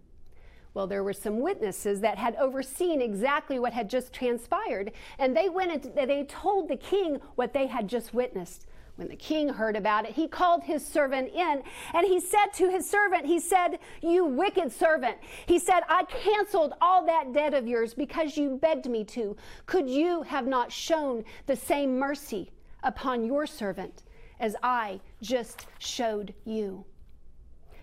Well, 0.76 0.86
there 0.86 1.04
were 1.04 1.12
some 1.12 1.40
witnesses 1.40 2.02
that 2.02 2.20
had 2.20 2.36
overseen 2.36 3.02
exactly 3.02 3.58
what 3.58 3.74
had 3.74 3.90
just 3.90 4.14
transpired, 4.14 4.92
and 5.18 5.36
they 5.36 5.50
went 5.50 5.86
and 5.86 6.10
they 6.10 6.24
told 6.26 6.70
the 6.70 6.78
king 6.78 7.20
what 7.34 7.52
they 7.52 7.66
had 7.66 7.88
just 7.88 8.14
witnessed. 8.14 8.68
When 9.02 9.10
the 9.10 9.16
king 9.16 9.50
heard 9.50 9.76
about 9.76 10.06
it, 10.06 10.12
he 10.12 10.28
called 10.28 10.64
his 10.64 10.86
servant 10.86 11.34
in 11.34 11.64
and 11.96 12.06
he 12.06 12.20
said 12.20 12.54
to 12.54 12.70
his 12.70 12.88
servant, 12.88 13.26
He 13.26 13.40
said, 13.40 13.80
You 14.00 14.26
wicked 14.26 14.72
servant. 14.72 15.18
He 15.48 15.58
said, 15.58 15.82
I 15.90 16.04
canceled 16.04 16.76
all 16.80 17.04
that 17.08 17.34
debt 17.34 17.56
of 17.56 17.68
yours 17.68 17.96
because 17.96 18.38
you 18.38 18.60
begged 18.62 18.88
me 18.88 19.04
to. 19.06 19.36
Could 19.66 19.90
you 19.90 20.22
have 20.22 20.46
not 20.46 20.72
shown 20.72 21.24
the 21.48 21.56
same 21.56 21.98
mercy 21.98 22.52
upon 22.84 23.26
your 23.26 23.48
servant 23.48 24.04
as 24.40 24.56
I 24.62 25.00
just 25.20 25.66
showed 25.80 26.36
you? 26.46 26.86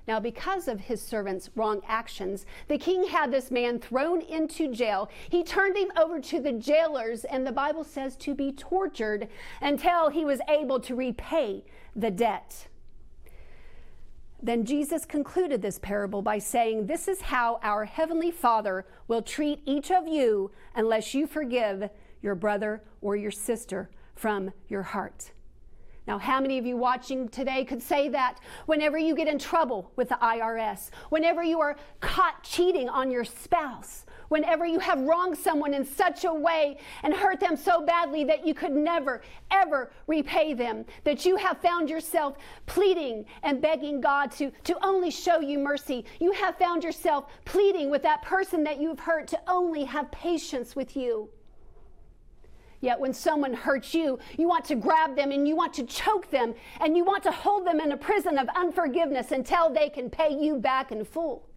Now, 0.08 0.18
because 0.18 0.68
of 0.68 0.80
his 0.80 1.02
servant's 1.02 1.50
wrong 1.54 1.82
actions, 1.86 2.46
the 2.66 2.78
king 2.78 3.08
had 3.08 3.30
this 3.30 3.50
man 3.50 3.78
thrown 3.78 4.22
into 4.22 4.72
jail. 4.72 5.10
He 5.28 5.44
turned 5.44 5.76
him 5.76 5.92
over 5.98 6.18
to 6.18 6.40
the 6.40 6.52
jailers, 6.52 7.24
and 7.24 7.46
the 7.46 7.52
Bible 7.52 7.84
says 7.84 8.16
to 8.16 8.34
be 8.34 8.50
tortured 8.50 9.28
until 9.60 10.08
he 10.08 10.24
was 10.24 10.40
able 10.48 10.80
to 10.80 10.94
repay 10.94 11.62
the 11.94 12.10
debt. 12.10 12.68
Then 14.42 14.64
Jesus 14.64 15.04
concluded 15.04 15.60
this 15.60 15.78
parable 15.78 16.22
by 16.22 16.38
saying, 16.38 16.86
This 16.86 17.06
is 17.06 17.20
how 17.20 17.60
our 17.62 17.84
Heavenly 17.84 18.30
Father 18.30 18.86
will 19.08 19.20
treat 19.20 19.60
each 19.66 19.90
of 19.90 20.08
you 20.08 20.50
unless 20.74 21.12
you 21.12 21.26
forgive 21.26 21.90
your 22.22 22.34
brother 22.34 22.82
or 23.02 23.14
your 23.14 23.30
sister 23.30 23.90
from 24.14 24.52
your 24.68 24.84
heart. 24.84 25.32
Now, 26.08 26.16
how 26.16 26.40
many 26.40 26.56
of 26.56 26.64
you 26.64 26.78
watching 26.78 27.28
today 27.28 27.66
could 27.66 27.82
say 27.82 28.08
that 28.08 28.40
whenever 28.64 28.96
you 28.96 29.14
get 29.14 29.28
in 29.28 29.38
trouble 29.38 29.92
with 29.94 30.08
the 30.08 30.14
IRS, 30.22 30.88
whenever 31.10 31.42
you 31.42 31.60
are 31.60 31.76
caught 32.00 32.42
cheating 32.42 32.88
on 32.88 33.10
your 33.10 33.24
spouse, 33.24 34.06
whenever 34.30 34.64
you 34.64 34.78
have 34.78 35.02
wronged 35.02 35.36
someone 35.36 35.74
in 35.74 35.84
such 35.84 36.24
a 36.24 36.32
way 36.32 36.78
and 37.02 37.12
hurt 37.12 37.40
them 37.40 37.58
so 37.58 37.84
badly 37.84 38.24
that 38.24 38.46
you 38.46 38.54
could 38.54 38.72
never, 38.72 39.20
ever 39.50 39.92
repay 40.06 40.54
them, 40.54 40.86
that 41.04 41.26
you 41.26 41.36
have 41.36 41.60
found 41.60 41.90
yourself 41.90 42.38
pleading 42.64 43.26
and 43.42 43.60
begging 43.60 44.00
God 44.00 44.30
to, 44.32 44.50
to 44.64 44.82
only 44.82 45.10
show 45.10 45.40
you 45.40 45.58
mercy. 45.58 46.06
You 46.20 46.32
have 46.32 46.56
found 46.56 46.84
yourself 46.84 47.26
pleading 47.44 47.90
with 47.90 48.02
that 48.04 48.22
person 48.22 48.64
that 48.64 48.80
you've 48.80 49.00
hurt 49.00 49.28
to 49.28 49.40
only 49.46 49.84
have 49.84 50.10
patience 50.10 50.74
with 50.74 50.96
you. 50.96 51.28
Yet 52.80 53.00
when 53.00 53.12
someone 53.12 53.54
hurts 53.54 53.92
you, 53.92 54.18
you 54.36 54.48
want 54.48 54.64
to 54.66 54.76
grab 54.76 55.16
them 55.16 55.32
and 55.32 55.48
you 55.48 55.56
want 55.56 55.74
to 55.74 55.84
choke 55.84 56.30
them 56.30 56.54
and 56.80 56.96
you 56.96 57.04
want 57.04 57.24
to 57.24 57.32
hold 57.32 57.66
them 57.66 57.80
in 57.80 57.92
a 57.92 57.96
prison 57.96 58.38
of 58.38 58.48
unforgiveness 58.54 59.32
until 59.32 59.72
they 59.72 59.88
can 59.88 60.08
pay 60.08 60.38
you 60.38 60.56
back 60.56 60.92
in 60.92 61.04
full. 61.04 61.48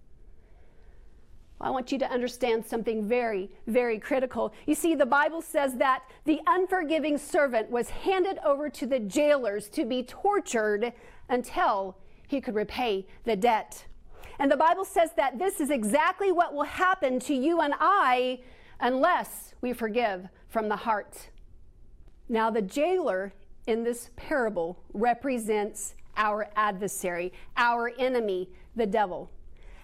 I 1.60 1.70
want 1.70 1.92
you 1.92 2.00
to 2.00 2.10
understand 2.12 2.66
something 2.66 3.08
very, 3.08 3.52
very 3.68 4.00
critical. 4.00 4.52
You 4.66 4.74
see, 4.74 4.96
the 4.96 5.06
Bible 5.06 5.44
says 5.44 5.76
that 5.76 6.02
the 6.26 6.40
unforgiving 6.48 7.20
servant 7.20 7.70
was 7.70 7.90
handed 7.90 8.40
over 8.44 8.68
to 8.70 8.88
the 8.88 9.00
jailers 9.00 9.70
to 9.70 9.86
be 9.86 10.02
tortured 10.02 10.92
until 11.30 11.98
he 12.28 12.42
could 12.42 12.56
repay 12.56 13.06
the 13.26 13.36
debt. 13.36 13.86
And 14.40 14.52
the 14.52 14.58
Bible 14.58 14.86
says 14.86 15.12
that 15.18 15.38
this 15.38 15.60
is 15.60 15.70
exactly 15.70 16.32
what 16.32 16.56
will 16.56 16.64
happen 16.64 17.20
to 17.22 17.36
you 17.36 17.62
and 17.62 17.76
I 17.80 18.40
unless 18.80 19.54
we 19.62 19.72
forgive 19.72 20.28
from 20.52 20.70
the 20.70 20.76
heart. 20.76 21.30
Now, 22.30 22.52
the 22.52 22.62
jailer 22.62 23.34
in 23.66 23.84
this 23.84 24.12
parable 24.16 24.84
represents 24.94 25.96
our 26.18 26.50
adversary, 26.56 27.32
our 27.58 27.92
enemy, 27.98 28.50
the 28.76 28.86
devil. 28.86 29.32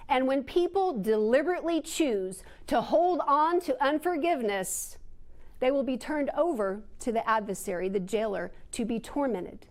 And 0.10 0.28
when 0.28 0.44
people 0.44 1.02
deliberately 1.02 1.82
choose 1.82 2.44
to 2.68 2.82
hold 2.82 3.22
on 3.28 3.60
to 3.62 3.84
unforgiveness, 3.84 4.98
they 5.60 5.72
will 5.72 5.84
be 5.84 5.98
turned 5.98 6.30
over 6.38 6.84
to 7.00 7.12
the 7.12 7.28
adversary, 7.28 7.90
the 7.90 8.00
jailer, 8.00 8.52
to 8.74 8.86
be 8.86 9.00
tormented. 9.00 9.66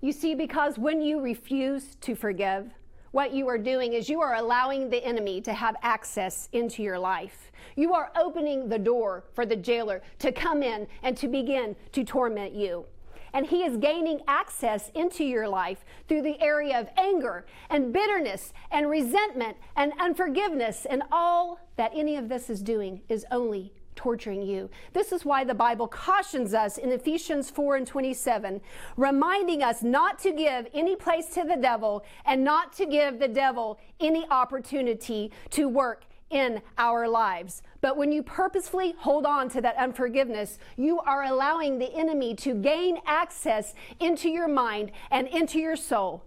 You 0.00 0.12
see, 0.12 0.34
because 0.34 0.78
when 0.78 1.00
you 1.00 1.20
refuse 1.20 1.96
to 2.02 2.14
forgive, 2.14 2.70
what 3.12 3.32
you 3.32 3.48
are 3.48 3.58
doing 3.58 3.92
is 3.92 4.08
you 4.08 4.20
are 4.20 4.34
allowing 4.34 4.88
the 4.88 5.04
enemy 5.04 5.40
to 5.40 5.52
have 5.52 5.74
access 5.82 6.48
into 6.52 6.82
your 6.82 6.98
life. 6.98 7.50
You 7.76 7.92
are 7.94 8.12
opening 8.16 8.68
the 8.68 8.78
door 8.78 9.24
for 9.34 9.44
the 9.44 9.56
jailer 9.56 10.02
to 10.20 10.30
come 10.32 10.62
in 10.62 10.86
and 11.02 11.16
to 11.16 11.28
begin 11.28 11.74
to 11.92 12.04
torment 12.04 12.54
you. 12.54 12.86
And 13.32 13.46
he 13.46 13.62
is 13.62 13.76
gaining 13.76 14.20
access 14.26 14.90
into 14.94 15.24
your 15.24 15.48
life 15.48 15.84
through 16.08 16.22
the 16.22 16.40
area 16.40 16.78
of 16.78 16.88
anger 16.96 17.46
and 17.68 17.92
bitterness 17.92 18.52
and 18.70 18.90
resentment 18.90 19.56
and 19.76 19.92
unforgiveness. 20.00 20.86
And 20.88 21.02
all 21.12 21.60
that 21.76 21.92
any 21.94 22.16
of 22.16 22.28
this 22.28 22.50
is 22.50 22.60
doing 22.60 23.02
is 23.08 23.24
only 23.30 23.72
torturing 24.00 24.40
you. 24.40 24.70
This 24.94 25.12
is 25.12 25.26
why 25.26 25.44
the 25.44 25.52
Bible 25.54 25.86
cautions 25.86 26.54
us 26.54 26.78
in 26.78 26.90
Ephesians 26.90 27.50
4 27.50 27.76
and 27.76 27.86
27, 27.86 28.58
reminding 28.96 29.62
us 29.62 29.82
not 29.82 30.18
to 30.20 30.32
give 30.32 30.66
any 30.72 30.96
place 30.96 31.26
to 31.34 31.44
the 31.44 31.58
devil 31.60 32.02
and 32.24 32.42
not 32.42 32.72
to 32.74 32.86
give 32.86 33.18
the 33.18 33.28
devil 33.28 33.78
any 34.00 34.26
opportunity 34.30 35.30
to 35.50 35.68
work 35.68 36.04
in 36.30 36.62
our 36.78 37.06
lives. 37.06 37.60
But 37.82 37.98
when 37.98 38.10
you 38.10 38.22
purposefully 38.22 38.94
hold 38.96 39.26
on 39.26 39.50
to 39.50 39.60
that 39.60 39.76
unforgiveness, 39.76 40.58
you 40.78 41.00
are 41.00 41.24
allowing 41.24 41.78
the 41.78 41.92
enemy 41.94 42.34
to 42.36 42.54
gain 42.54 43.00
access 43.04 43.74
into 43.98 44.30
your 44.30 44.48
mind 44.48 44.92
and 45.10 45.28
into 45.28 45.58
your 45.58 45.76
soul. 45.76 46.24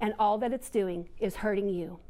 And 0.00 0.14
all 0.18 0.36
that 0.38 0.52
it's 0.52 0.68
doing 0.68 1.10
is 1.20 1.36
hurting 1.36 1.68
you. 1.68 2.00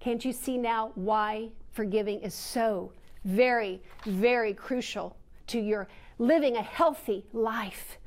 Can't 0.00 0.22
you 0.22 0.34
see 0.34 0.58
now 0.58 0.92
why 0.96 1.52
forgiving 1.72 2.20
is 2.20 2.34
so 2.34 2.92
very, 3.24 3.82
very 4.04 4.54
crucial 4.54 5.16
to 5.48 5.60
your 5.60 5.88
living 6.18 6.56
a 6.56 6.62
healthy 6.62 7.26
life. 7.32 7.98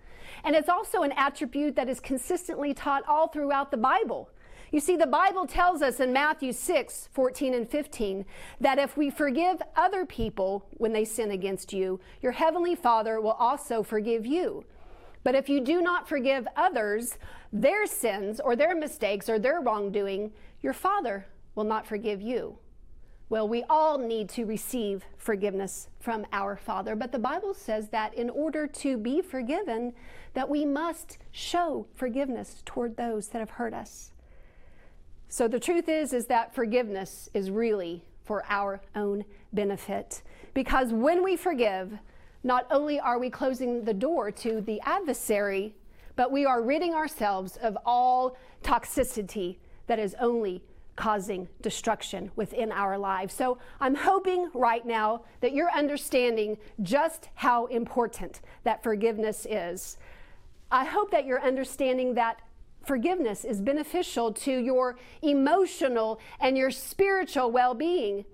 And 0.44 0.56
it's 0.56 0.70
also 0.70 1.04
an 1.04 1.14
attribute 1.16 1.76
that 1.76 1.90
is 1.90 2.00
consistently 2.00 2.74
taught 2.74 3.04
all 3.08 3.28
throughout 3.28 3.72
the 3.72 3.78
Bible. 3.78 4.30
You 4.72 4.80
see, 4.80 4.96
the 4.96 5.06
Bible 5.06 5.46
tells 5.46 5.84
us 5.84 6.00
in 6.00 6.12
Matthew 6.12 6.52
6 6.52 7.10
14 7.14 7.54
and 7.54 7.70
15 7.70 8.26
that 8.60 8.80
if 8.80 8.98
we 8.98 9.12
forgive 9.12 9.62
other 9.76 10.06
people 10.06 10.66
when 10.72 10.94
they 10.94 11.06
sin 11.06 11.32
against 11.32 11.74
you, 11.74 12.00
your 12.22 12.32
heavenly 12.32 12.76
Father 12.76 13.22
will 13.22 13.34
also 13.34 13.84
forgive 13.84 14.26
you. 14.26 14.66
But 15.24 15.36
if 15.36 15.48
you 15.48 15.62
do 15.62 15.82
not 15.82 16.10
forgive 16.10 16.48
others 16.56 17.18
their 17.52 17.86
sins 17.86 18.40
or 18.40 18.56
their 18.56 18.76
mistakes 18.76 19.30
or 19.30 19.38
their 19.38 19.62
wrongdoing, 19.62 20.32
your 20.62 20.74
Father 20.74 21.28
will 21.56 21.64
not 21.64 21.86
forgive 21.86 22.22
you. 22.22 22.58
Well, 23.30 23.48
we 23.48 23.64
all 23.70 23.98
need 23.98 24.30
to 24.30 24.46
receive 24.46 25.06
forgiveness 25.18 25.88
from 26.00 26.26
our 26.32 26.56
Father, 26.56 26.96
but 26.96 27.12
the 27.12 27.20
Bible 27.20 27.54
says 27.54 27.90
that 27.90 28.14
in 28.14 28.30
order 28.30 28.68
to 28.68 28.98
be 28.98 29.22
forgiven, 29.22 29.94
that 30.34 30.50
we 30.50 30.66
must 30.66 31.18
show 31.32 31.88
forgiveness 31.96 32.62
toward 32.66 32.98
those 32.98 33.30
that 33.30 33.40
have 33.40 33.52
hurt 33.52 33.74
us. 33.74 34.12
So 35.30 35.48
the 35.48 35.60
truth 35.60 35.90
is 35.90 36.14
is 36.14 36.28
that 36.28 36.54
forgiveness 36.54 37.30
is 37.34 37.50
really 37.50 38.04
for 38.24 38.44
our 38.50 38.82
own 38.96 39.26
benefit 39.52 40.22
because 40.54 40.94
when 40.94 41.24
we 41.24 41.36
forgive, 41.36 41.98
not 42.44 42.68
only 42.70 43.00
are 43.00 43.18
we 43.18 43.30
closing 43.30 43.84
the 43.84 43.94
door 43.94 44.30
to 44.32 44.62
the 44.62 44.80
adversary, 44.82 45.74
but 46.16 46.32
we 46.32 46.46
are 46.46 46.62
ridding 46.62 46.94
ourselves 46.94 47.58
of 47.58 47.78
all 47.86 48.38
toxicity 48.64 49.58
that 49.88 49.98
is 49.98 50.16
only 50.20 50.62
causing 50.96 51.48
destruction 51.62 52.32
within 52.36 52.72
our 52.72 52.98
lives. 52.98 53.34
So 53.34 53.58
I'm 53.80 53.96
hoping 53.96 54.50
right 54.54 54.86
now 54.86 55.24
that 55.42 55.54
you're 55.54 55.72
understanding 55.72 56.58
just 56.82 57.30
how 57.36 57.66
important 57.68 58.42
that 58.64 58.84
forgiveness 58.84 59.48
is. 59.50 59.98
I 60.72 60.86
hope 60.86 61.12
that 61.12 61.26
you're 61.26 61.42
understanding 61.42 62.14
that 62.16 62.42
forgiveness 62.84 63.46
is 63.46 63.62
beneficial 63.62 64.32
to 64.34 64.52
your 64.52 64.98
emotional 65.22 66.20
and 66.40 66.58
your 66.58 66.72
spiritual 66.72 67.52
well 67.52 67.74
being. 67.74 68.26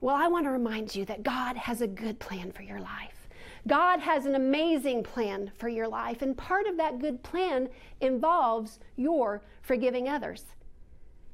Well, 0.00 0.16
I 0.16 0.28
want 0.28 0.46
to 0.46 0.50
remind 0.50 0.94
you 0.94 1.04
that 1.06 1.22
God 1.22 1.56
has 1.56 1.80
a 1.80 1.86
good 1.86 2.18
plan 2.18 2.52
for 2.52 2.62
your 2.62 2.80
life. 2.80 3.28
God 3.66 3.98
has 4.00 4.26
an 4.26 4.36
amazing 4.36 5.02
plan 5.02 5.50
for 5.58 5.68
your 5.68 5.88
life, 5.88 6.22
and 6.22 6.36
part 6.36 6.66
of 6.66 6.76
that 6.76 7.00
good 7.00 7.24
plan 7.24 7.68
involves 8.00 8.78
your 8.94 9.42
forgiving 9.62 10.08
others. 10.08 10.44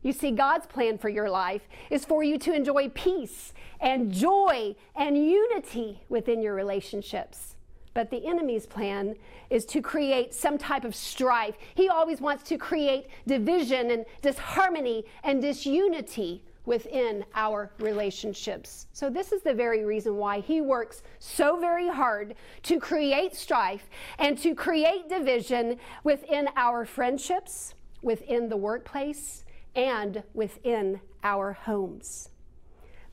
You 0.02 0.12
see, 0.12 0.32
God's 0.32 0.66
plan 0.66 0.98
for 0.98 1.08
your 1.08 1.30
life 1.30 1.62
is 1.90 2.04
for 2.04 2.24
you 2.24 2.38
to 2.38 2.52
enjoy 2.52 2.88
peace 2.90 3.52
and 3.80 4.12
joy 4.12 4.74
and 4.96 5.16
unity 5.16 6.02
within 6.08 6.42
your 6.42 6.54
relationships. 6.54 7.54
But 7.94 8.10
the 8.10 8.26
enemy's 8.26 8.66
plan 8.66 9.16
is 9.50 9.64
to 9.66 9.82
create 9.82 10.32
some 10.32 10.58
type 10.58 10.84
of 10.84 10.94
strife. 10.94 11.56
He 11.74 11.88
always 11.88 12.20
wants 12.20 12.42
to 12.44 12.56
create 12.56 13.06
division 13.26 13.90
and 13.90 14.04
disharmony 14.22 15.04
and 15.24 15.42
disunity 15.42 16.42
within 16.64 17.24
our 17.34 17.72
relationships. 17.78 18.86
So, 18.92 19.10
this 19.10 19.32
is 19.32 19.42
the 19.42 19.52
very 19.52 19.84
reason 19.84 20.16
why 20.16 20.40
he 20.40 20.60
works 20.60 21.02
so 21.18 21.58
very 21.58 21.88
hard 21.88 22.34
to 22.62 22.78
create 22.78 23.34
strife 23.34 23.90
and 24.18 24.38
to 24.38 24.54
create 24.54 25.08
division 25.08 25.78
within 26.04 26.48
our 26.56 26.84
friendships, 26.84 27.74
within 28.00 28.48
the 28.48 28.56
workplace, 28.56 29.44
and 29.74 30.22
within 30.34 31.00
our 31.22 31.52
homes. 31.52 32.28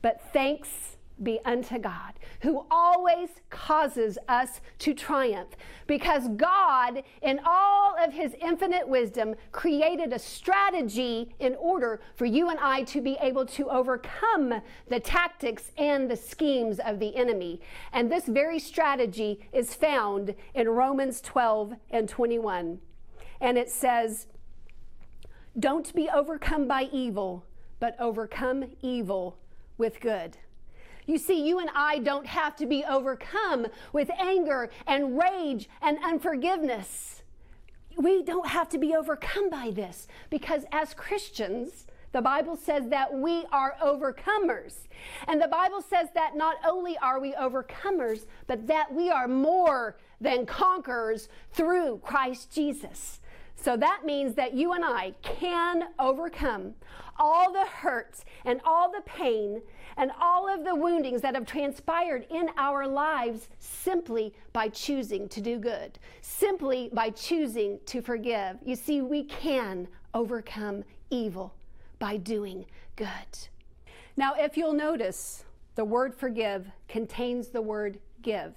But 0.02 0.20
thanks 0.32 0.96
be 1.22 1.38
unto 1.44 1.78
God, 1.78 2.14
who 2.40 2.64
always 2.70 3.28
causes 3.50 4.18
us 4.28 4.60
to 4.78 4.94
triumph, 4.94 5.50
because 5.86 6.28
God, 6.28 7.02
in 7.22 7.40
all 7.44 7.94
of 8.02 8.12
his 8.12 8.34
infinite 8.40 8.88
wisdom, 8.88 9.34
created 9.52 10.12
a 10.12 10.18
strategy 10.18 11.34
in 11.38 11.54
order 11.56 12.00
for 12.16 12.24
you 12.24 12.48
and 12.48 12.58
I 12.58 12.84
to 12.84 13.00
be 13.00 13.18
able 13.20 13.44
to 13.46 13.68
overcome 13.68 14.62
the 14.88 15.00
tactics 15.00 15.72
and 15.76 16.10
the 16.10 16.16
schemes 16.16 16.80
of 16.80 16.98
the 16.98 17.14
enemy. 17.14 17.60
And 17.92 18.10
this 18.10 18.24
very 18.24 18.58
strategy 18.58 19.40
is 19.52 19.74
found 19.74 20.34
in 20.54 20.68
Romans 20.68 21.20
12 21.20 21.74
and 21.90 22.08
21. 22.08 22.78
And 23.42 23.58
it 23.58 23.70
says, 23.70 24.26
Don't 25.58 25.92
be 25.94 26.08
overcome 26.08 26.68
by 26.68 26.88
evil, 26.92 27.44
but 27.80 27.96
overcome 27.98 28.64
evil 28.82 29.36
with 29.78 30.00
good. 30.00 30.36
You 31.06 31.18
see, 31.18 31.44
you 31.44 31.58
and 31.58 31.70
I 31.74 31.98
don't 31.98 32.26
have 32.26 32.54
to 32.56 32.66
be 32.66 32.84
overcome 32.84 33.66
with 33.92 34.10
anger 34.18 34.70
and 34.86 35.18
rage 35.18 35.68
and 35.82 35.98
unforgiveness. 36.04 37.22
We 37.96 38.22
don't 38.22 38.46
have 38.46 38.68
to 38.68 38.78
be 38.78 38.94
overcome 38.94 39.50
by 39.50 39.72
this 39.74 40.06
because 40.30 40.64
as 40.70 40.94
Christians, 40.94 41.86
the 42.12 42.22
Bible 42.22 42.56
says 42.56 42.88
that 42.88 43.12
we 43.12 43.44
are 43.52 43.74
overcomers. 43.82 44.74
And 45.26 45.40
the 45.40 45.48
Bible 45.48 45.82
says 45.82 46.08
that 46.14 46.36
not 46.36 46.56
only 46.64 46.96
are 46.98 47.20
we 47.20 47.32
overcomers, 47.32 48.26
but 48.46 48.66
that 48.68 48.92
we 48.92 49.10
are 49.10 49.28
more 49.28 49.96
than 50.20 50.46
conquerors 50.46 51.28
through 51.52 51.98
Christ 52.04 52.52
Jesus. 52.52 53.20
So 53.60 53.76
that 53.76 54.06
means 54.06 54.34
that 54.36 54.54
you 54.54 54.72
and 54.72 54.84
I 54.84 55.12
can 55.22 55.88
overcome 55.98 56.74
all 57.18 57.52
the 57.52 57.66
hurts 57.66 58.24
and 58.46 58.60
all 58.64 58.90
the 58.90 59.02
pain 59.02 59.60
and 59.98 60.10
all 60.18 60.48
of 60.48 60.64
the 60.64 60.74
woundings 60.74 61.20
that 61.20 61.34
have 61.34 61.44
transpired 61.44 62.26
in 62.30 62.48
our 62.56 62.86
lives 62.86 63.48
simply 63.58 64.34
by 64.54 64.68
choosing 64.70 65.28
to 65.28 65.42
do 65.42 65.58
good, 65.58 65.98
simply 66.22 66.88
by 66.94 67.10
choosing 67.10 67.78
to 67.84 68.00
forgive. 68.00 68.56
You 68.64 68.76
see, 68.76 69.02
we 69.02 69.24
can 69.24 69.86
overcome 70.14 70.82
evil 71.10 71.54
by 71.98 72.16
doing 72.16 72.64
good. 72.96 73.08
Now, 74.16 74.34
if 74.38 74.56
you'll 74.56 74.72
notice, 74.72 75.44
the 75.74 75.84
word 75.84 76.14
forgive 76.14 76.66
contains 76.88 77.48
the 77.48 77.60
word 77.60 77.98
give. 78.22 78.54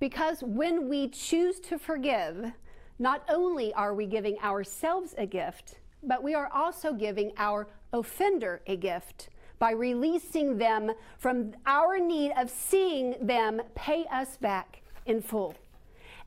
Because 0.00 0.42
when 0.42 0.88
we 0.88 1.08
choose 1.08 1.60
to 1.60 1.78
forgive, 1.78 2.52
not 2.98 3.22
only 3.28 3.72
are 3.74 3.94
we 3.94 4.06
giving 4.06 4.38
ourselves 4.40 5.14
a 5.18 5.26
gift, 5.26 5.78
but 6.02 6.22
we 6.22 6.34
are 6.34 6.50
also 6.52 6.92
giving 6.92 7.32
our 7.36 7.68
offender 7.92 8.60
a 8.66 8.76
gift 8.76 9.28
by 9.58 9.72
releasing 9.72 10.58
them 10.58 10.92
from 11.18 11.52
our 11.66 11.98
need 11.98 12.32
of 12.36 12.50
seeing 12.50 13.14
them 13.20 13.60
pay 13.74 14.04
us 14.12 14.36
back 14.36 14.82
in 15.06 15.20
full. 15.20 15.54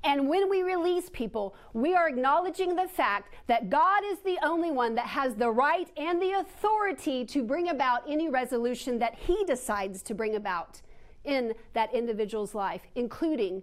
And 0.03 0.27
when 0.27 0.49
we 0.49 0.63
release 0.63 1.09
people, 1.11 1.55
we 1.73 1.93
are 1.93 2.09
acknowledging 2.09 2.75
the 2.75 2.87
fact 2.87 3.35
that 3.47 3.69
God 3.69 4.03
is 4.03 4.17
the 4.19 4.39
only 4.43 4.71
one 4.71 4.95
that 4.95 5.05
has 5.05 5.35
the 5.35 5.51
right 5.51 5.87
and 5.95 6.19
the 6.19 6.31
authority 6.31 7.23
to 7.25 7.43
bring 7.43 7.69
about 7.69 8.01
any 8.07 8.27
resolution 8.27 8.97
that 8.99 9.15
He 9.15 9.43
decides 9.45 10.01
to 10.03 10.15
bring 10.15 10.35
about 10.35 10.81
in 11.23 11.53
that 11.73 11.93
individual's 11.93 12.55
life, 12.55 12.81
including 12.95 13.61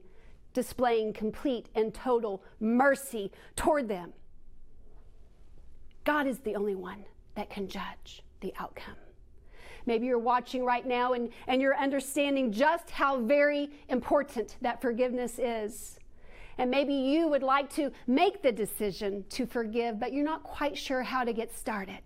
displaying 0.58 1.12
complete 1.12 1.68
and 1.76 1.94
total 1.94 2.42
mercy 2.58 3.30
toward 3.54 3.86
them. 3.86 4.12
God 6.02 6.26
is 6.26 6.40
the 6.40 6.56
only 6.56 6.74
one 6.74 7.04
that 7.36 7.48
can 7.48 7.68
judge 7.68 8.24
the 8.40 8.52
outcome. 8.58 8.96
Maybe 9.86 10.06
you're 10.06 10.18
watching 10.18 10.64
right 10.64 10.84
now 10.84 11.12
and, 11.12 11.28
and 11.46 11.62
you're 11.62 11.76
understanding 11.76 12.50
just 12.50 12.90
how 12.90 13.20
very 13.20 13.70
important 13.88 14.56
that 14.60 14.82
forgiveness 14.82 15.38
is. 15.38 16.00
And 16.58 16.72
maybe 16.72 16.92
you 16.92 17.28
would 17.28 17.44
like 17.44 17.72
to 17.74 17.92
make 18.08 18.42
the 18.42 18.50
decision 18.50 19.26
to 19.28 19.46
forgive, 19.46 20.00
but 20.00 20.12
you're 20.12 20.24
not 20.24 20.42
quite 20.42 20.76
sure 20.76 21.04
how 21.04 21.22
to 21.22 21.32
get 21.32 21.56
started. 21.56 22.02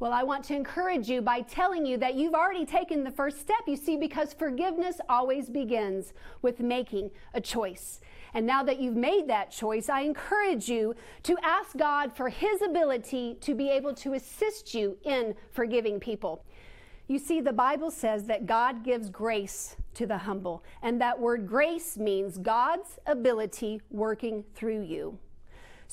Well, 0.00 0.12
I 0.12 0.24
want 0.24 0.44
to 0.46 0.56
encourage 0.56 1.08
you 1.08 1.22
by 1.22 1.42
telling 1.42 1.86
you 1.86 1.96
that 1.98 2.16
you've 2.16 2.34
already 2.34 2.66
taken 2.66 3.04
the 3.04 3.12
first 3.12 3.40
step, 3.40 3.60
you 3.68 3.76
see, 3.76 3.96
because 3.96 4.32
forgiveness 4.34 5.00
always 5.08 5.48
begins 5.48 6.12
with 6.42 6.58
making 6.58 7.12
a 7.32 7.40
choice. 7.40 8.00
And 8.34 8.44
now 8.44 8.64
that 8.64 8.80
you've 8.80 8.96
made 8.96 9.28
that 9.28 9.52
choice, 9.52 9.88
I 9.88 10.00
encourage 10.00 10.68
you 10.68 10.96
to 11.22 11.36
ask 11.44 11.76
God 11.76 12.12
for 12.12 12.28
His 12.28 12.60
ability 12.60 13.36
to 13.40 13.54
be 13.54 13.70
able 13.70 13.94
to 13.94 14.14
assist 14.14 14.74
you 14.74 14.98
in 15.04 15.36
forgiving 15.52 16.00
people. 16.00 16.44
You 17.06 17.20
see, 17.20 17.40
the 17.40 17.52
Bible 17.52 17.92
says 17.92 18.24
that 18.24 18.46
God 18.46 18.82
gives 18.82 19.08
grace 19.10 19.76
to 19.94 20.06
the 20.06 20.18
humble, 20.18 20.64
and 20.82 21.00
that 21.00 21.20
word 21.20 21.46
grace 21.46 21.96
means 21.96 22.36
God's 22.38 22.98
ability 23.06 23.80
working 23.90 24.42
through 24.56 24.82
you. 24.82 25.18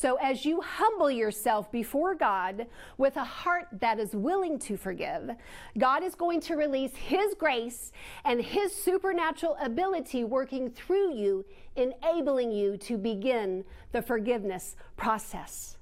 So, 0.02 0.16
as 0.16 0.48
you 0.48 0.62
humble 0.62 1.12
yourself 1.12 1.72
before 1.72 2.16
God 2.16 2.66
with 2.98 3.18
a 3.18 3.24
heart 3.24 3.68
that 3.82 4.00
is 4.00 4.16
willing 4.16 4.58
to 4.58 4.76
forgive, 4.76 5.30
God 5.78 6.02
is 6.04 6.16
going 6.16 6.42
to 6.42 6.56
release 6.56 6.96
His 6.96 7.36
grace 7.36 7.92
and 8.26 8.42
His 8.42 8.74
supernatural 8.74 9.58
ability 9.62 10.24
working 10.24 10.72
through 10.72 11.14
you, 11.14 11.46
enabling 11.76 12.52
you 12.52 12.78
to 12.78 12.98
begin 12.98 13.64
the 13.92 14.02
forgiveness 14.02 14.76
process. 14.98 15.78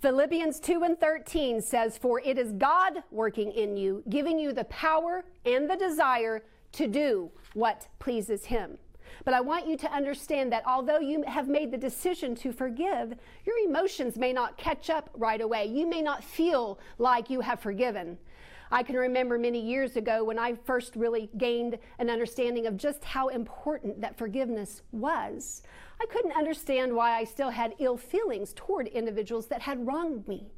Philippians 0.00 0.58
2 0.58 0.82
and 0.82 0.98
13 0.98 1.62
says, 1.62 1.96
For 1.96 2.20
it 2.22 2.38
is 2.38 2.50
God 2.50 3.04
working 3.12 3.52
in 3.52 3.76
you, 3.76 4.02
giving 4.08 4.40
you 4.40 4.52
the 4.52 4.64
power 4.64 5.24
and 5.46 5.70
the 5.70 5.76
desire 5.76 6.42
to 6.72 6.88
do 6.88 7.30
what 7.54 7.86
pleases 8.00 8.46
Him. 8.46 8.78
But 9.24 9.34
I 9.34 9.40
want 9.40 9.68
you 9.68 9.76
to 9.78 9.92
understand 9.92 10.52
that 10.52 10.66
although 10.66 10.98
you 10.98 11.22
have 11.26 11.48
made 11.48 11.70
the 11.70 11.78
decision 11.78 12.34
to 12.36 12.52
forgive, 12.52 13.14
your 13.44 13.58
emotions 13.66 14.16
may 14.16 14.32
not 14.32 14.56
catch 14.56 14.90
up 14.90 15.10
right 15.14 15.40
away. 15.40 15.66
You 15.66 15.86
may 15.86 16.02
not 16.02 16.24
feel 16.24 16.78
like 16.98 17.30
you 17.30 17.40
have 17.40 17.60
forgiven. 17.60 18.18
I 18.72 18.84
can 18.84 18.96
remember 18.96 19.36
many 19.36 19.60
years 19.60 19.96
ago 19.96 20.22
when 20.22 20.38
I 20.38 20.54
first 20.54 20.94
really 20.94 21.28
gained 21.38 21.78
an 21.98 22.08
understanding 22.08 22.66
of 22.66 22.76
just 22.76 23.04
how 23.04 23.28
important 23.28 24.00
that 24.00 24.16
forgiveness 24.16 24.82
was. 24.92 25.62
I 26.00 26.06
couldn't 26.06 26.36
understand 26.36 26.94
why 26.94 27.16
I 27.16 27.24
still 27.24 27.50
had 27.50 27.74
ill 27.80 27.96
feelings 27.96 28.52
toward 28.54 28.86
individuals 28.88 29.46
that 29.48 29.60
had 29.60 29.84
wronged 29.86 30.28
me. 30.28 30.52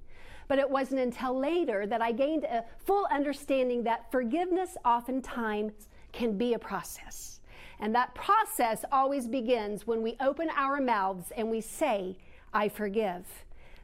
But 0.46 0.58
it 0.58 0.68
wasn't 0.68 1.00
until 1.00 1.38
later 1.38 1.86
that 1.86 2.02
I 2.02 2.12
gained 2.12 2.44
a 2.44 2.64
full 2.84 3.06
understanding 3.10 3.82
that 3.84 4.12
forgiveness 4.12 4.76
oftentimes 4.84 5.88
can 6.12 6.36
be 6.36 6.52
a 6.52 6.58
process. 6.58 7.40
And 7.82 7.94
that 7.96 8.14
process 8.14 8.84
always 8.92 9.26
begins 9.26 9.88
when 9.88 10.02
we 10.02 10.16
open 10.20 10.48
our 10.56 10.80
mouths 10.80 11.32
and 11.36 11.50
we 11.50 11.60
say, 11.60 12.16
I 12.54 12.68
forgive. 12.68 13.26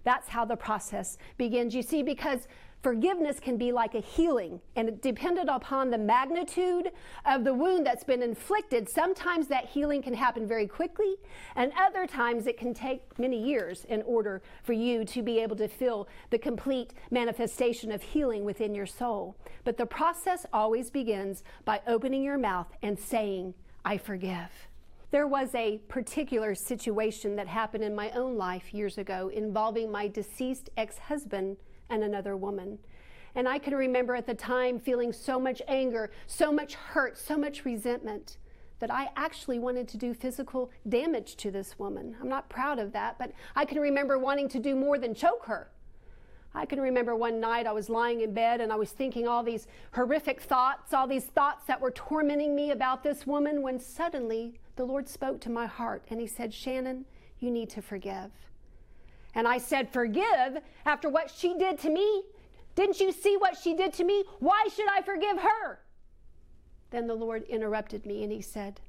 That's 0.04 0.28
how 0.28 0.44
the 0.44 0.56
process 0.56 1.18
begins. 1.36 1.74
You 1.74 1.82
see, 1.82 2.04
because 2.04 2.46
Forgiveness 2.82 3.40
can 3.40 3.56
be 3.56 3.72
like 3.72 3.96
a 3.96 4.00
healing, 4.00 4.60
and 4.76 5.00
dependent 5.00 5.50
upon 5.50 5.90
the 5.90 5.98
magnitude 5.98 6.92
of 7.26 7.42
the 7.42 7.52
wound 7.52 7.84
that's 7.84 8.04
been 8.04 8.22
inflicted, 8.22 8.88
sometimes 8.88 9.48
that 9.48 9.64
healing 9.64 10.00
can 10.00 10.14
happen 10.14 10.46
very 10.46 10.68
quickly, 10.68 11.16
and 11.56 11.72
other 11.76 12.06
times 12.06 12.46
it 12.46 12.56
can 12.56 12.72
take 12.72 13.18
many 13.18 13.36
years 13.36 13.84
in 13.88 14.02
order 14.02 14.42
for 14.62 14.74
you 14.74 15.04
to 15.06 15.22
be 15.22 15.40
able 15.40 15.56
to 15.56 15.66
feel 15.66 16.06
the 16.30 16.38
complete 16.38 16.94
manifestation 17.10 17.90
of 17.90 18.00
healing 18.00 18.44
within 18.44 18.76
your 18.76 18.86
soul. 18.86 19.36
But 19.64 19.76
the 19.76 19.86
process 19.86 20.46
always 20.52 20.88
begins 20.88 21.42
by 21.64 21.80
opening 21.88 22.22
your 22.22 22.38
mouth 22.38 22.68
and 22.80 22.96
saying, 22.96 23.54
I 23.88 23.96
forgive. 23.96 24.68
There 25.12 25.26
was 25.26 25.54
a 25.54 25.78
particular 25.88 26.54
situation 26.54 27.36
that 27.36 27.48
happened 27.48 27.82
in 27.82 27.94
my 27.94 28.10
own 28.10 28.36
life 28.36 28.74
years 28.74 28.98
ago 28.98 29.28
involving 29.28 29.90
my 29.90 30.08
deceased 30.08 30.68
ex 30.76 30.98
husband 30.98 31.56
and 31.88 32.04
another 32.04 32.36
woman. 32.36 32.80
And 33.34 33.48
I 33.48 33.58
can 33.58 33.74
remember 33.74 34.14
at 34.14 34.26
the 34.26 34.34
time 34.34 34.78
feeling 34.78 35.10
so 35.10 35.40
much 35.40 35.62
anger, 35.68 36.10
so 36.26 36.52
much 36.52 36.74
hurt, 36.74 37.16
so 37.16 37.38
much 37.38 37.64
resentment 37.64 38.36
that 38.78 38.90
I 38.90 39.08
actually 39.16 39.58
wanted 39.58 39.88
to 39.88 39.96
do 39.96 40.12
physical 40.12 40.70
damage 40.86 41.36
to 41.36 41.50
this 41.50 41.78
woman. 41.78 42.14
I'm 42.20 42.28
not 42.28 42.50
proud 42.50 42.78
of 42.78 42.92
that, 42.92 43.18
but 43.18 43.32
I 43.56 43.64
can 43.64 43.80
remember 43.80 44.18
wanting 44.18 44.50
to 44.50 44.58
do 44.58 44.76
more 44.76 44.98
than 44.98 45.14
choke 45.14 45.46
her. 45.46 45.70
I 46.54 46.66
can 46.66 46.80
remember 46.80 47.14
one 47.14 47.40
night 47.40 47.66
I 47.66 47.72
was 47.72 47.88
lying 47.88 48.22
in 48.22 48.32
bed 48.32 48.60
and 48.60 48.72
I 48.72 48.76
was 48.76 48.90
thinking 48.90 49.28
all 49.28 49.42
these 49.42 49.66
horrific 49.92 50.40
thoughts, 50.40 50.92
all 50.92 51.06
these 51.06 51.26
thoughts 51.26 51.66
that 51.66 51.80
were 51.80 51.90
tormenting 51.90 52.56
me 52.56 52.70
about 52.70 53.02
this 53.02 53.26
woman, 53.26 53.62
when 53.62 53.78
suddenly 53.78 54.58
the 54.76 54.84
Lord 54.84 55.08
spoke 55.08 55.40
to 55.42 55.50
my 55.50 55.66
heart 55.66 56.02
and 56.08 56.20
He 56.20 56.26
said, 56.26 56.52
Shannon, 56.52 57.04
you 57.38 57.50
need 57.50 57.70
to 57.70 57.82
forgive. 57.82 58.30
And 59.34 59.46
I 59.46 59.58
said, 59.58 59.92
Forgive 59.92 60.58
after 60.84 61.08
what 61.08 61.30
she 61.30 61.54
did 61.54 61.78
to 61.80 61.90
me? 61.90 62.24
Didn't 62.74 63.00
you 63.00 63.12
see 63.12 63.36
what 63.36 63.56
she 63.56 63.74
did 63.74 63.92
to 63.94 64.04
me? 64.04 64.24
Why 64.40 64.68
should 64.74 64.88
I 64.88 65.02
forgive 65.02 65.38
her? 65.38 65.80
Then 66.90 67.06
the 67.06 67.14
Lord 67.14 67.42
interrupted 67.44 68.06
me 68.06 68.22
and 68.22 68.32
He 68.32 68.40
said, 68.40 68.80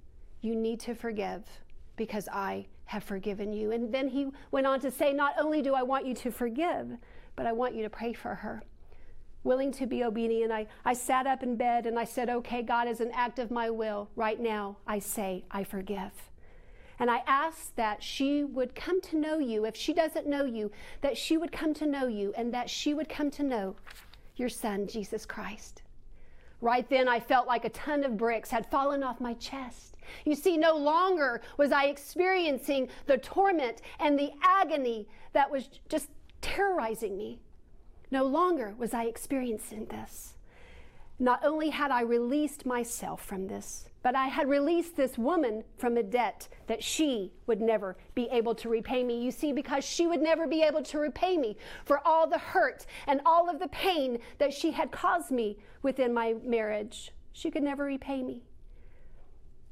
You 0.42 0.56
need 0.56 0.80
to 0.82 0.96
forgive 0.96 1.44
because 2.00 2.30
I 2.32 2.66
have 2.86 3.04
forgiven 3.04 3.54
you. 3.54 3.72
And 3.72 3.94
then 3.94 4.08
He 4.08 4.32
went 4.50 4.66
on 4.66 4.80
to 4.80 4.90
say, 4.90 5.14
Not 5.14 5.36
only 5.38 5.62
do 5.62 5.76
I 5.76 5.84
want 5.84 6.08
you 6.08 6.16
to 6.16 6.32
forgive, 6.32 6.98
but 7.36 7.46
I 7.46 7.52
want 7.52 7.76
you 7.76 7.84
to 7.84 7.90
pray 7.90 8.14
for 8.14 8.34
her 8.34 8.64
willing 9.44 9.72
to 9.72 9.86
be 9.86 10.04
obedient. 10.04 10.52
I, 10.52 10.68
I 10.84 10.94
sat 10.94 11.26
up 11.26 11.44
in 11.44 11.56
bed 11.56 11.86
and 11.86 11.98
I 11.98 12.06
said, 12.06 12.30
Okay, 12.30 12.62
God, 12.64 12.88
as 12.88 13.00
an 13.00 13.12
act 13.14 13.38
of 13.40 13.52
my 13.52 13.70
will, 13.70 14.10
right 14.16 14.40
now, 14.40 14.78
I 14.88 15.00
say, 15.00 15.44
I 15.52 15.64
forgive. 15.64 16.12
And 17.00 17.10
I 17.10 17.24
asked 17.26 17.76
that 17.78 18.04
she 18.04 18.44
would 18.44 18.76
come 18.76 19.00
to 19.02 19.18
know 19.18 19.40
you. 19.40 19.66
If 19.66 19.76
she 19.76 19.94
doesn't 19.94 20.28
know 20.28 20.44
you, 20.44 20.72
that 21.02 21.18
she 21.18 21.38
would 21.38 21.52
come 21.52 21.74
to 21.76 21.86
know 21.86 22.08
you 22.08 22.34
and 22.38 22.54
that 22.54 22.70
she 22.70 22.94
would 22.94 23.08
come 23.08 23.32
to 23.32 23.44
know 23.44 23.76
your 24.36 24.50
son, 24.50 24.88
Jesus 24.88 25.26
Christ. 25.26 25.82
Right 26.62 26.90
then, 26.90 27.08
I 27.08 27.20
felt 27.20 27.48
like 27.48 27.66
a 27.66 27.70
ton 27.70 28.04
of 28.04 28.18
bricks 28.18 28.50
had 28.52 28.70
fallen 28.70 29.04
off 29.04 29.22
my 29.22 29.34
chest. 29.36 29.98
You 30.26 30.36
see, 30.36 30.58
no 30.58 30.76
longer 30.76 31.42
was 31.58 31.72
I 31.72 31.86
experiencing 31.86 32.90
the 33.06 33.18
torment 33.18 33.82
and 34.00 34.18
the 34.18 34.32
agony 34.42 35.08
that 35.34 35.50
was 35.50 35.70
just 35.88 36.10
terrorizing 36.42 37.18
me. 37.18 37.42
No 38.12 38.26
longer 38.26 38.76
was 38.78 38.94
I 38.94 39.06
experiencing 39.06 39.86
this. 39.86 40.34
Not 41.22 41.44
only 41.44 41.70
had 41.70 41.92
I 41.92 42.02
released 42.02 42.66
myself 42.66 43.26
from 43.26 43.48
this, 43.48 43.90
but 44.02 44.16
I 44.16 44.28
had 44.28 44.48
released 44.48 44.96
this 44.96 45.18
woman 45.18 45.66
from 45.78 45.98
a 45.98 46.04
debt 46.04 46.48
that 46.68 46.82
she 46.82 47.34
would 47.46 47.60
never 47.60 47.98
be 48.16 48.30
able 48.32 48.56
to 48.56 48.70
repay 48.70 49.04
me. 49.04 49.22
You 49.22 49.32
see, 49.32 49.52
because 49.52 49.84
she 49.84 50.08
would 50.08 50.22
never 50.22 50.48
be 50.48 50.62
able 50.64 50.82
to 50.84 50.98
repay 50.98 51.38
me 51.38 51.58
for 51.84 52.00
all 52.08 52.26
the 52.26 52.38
hurt 52.38 52.86
and 53.06 53.20
all 53.26 53.50
of 53.50 53.60
the 53.60 53.68
pain 53.68 54.20
that 54.38 54.54
she 54.54 54.72
had 54.72 54.92
caused 54.92 55.30
me 55.30 55.58
within 55.82 56.14
my 56.14 56.36
marriage. 56.46 57.12
She 57.34 57.52
could 57.52 57.64
never 57.64 57.84
repay 57.84 58.24
me. 58.24 58.44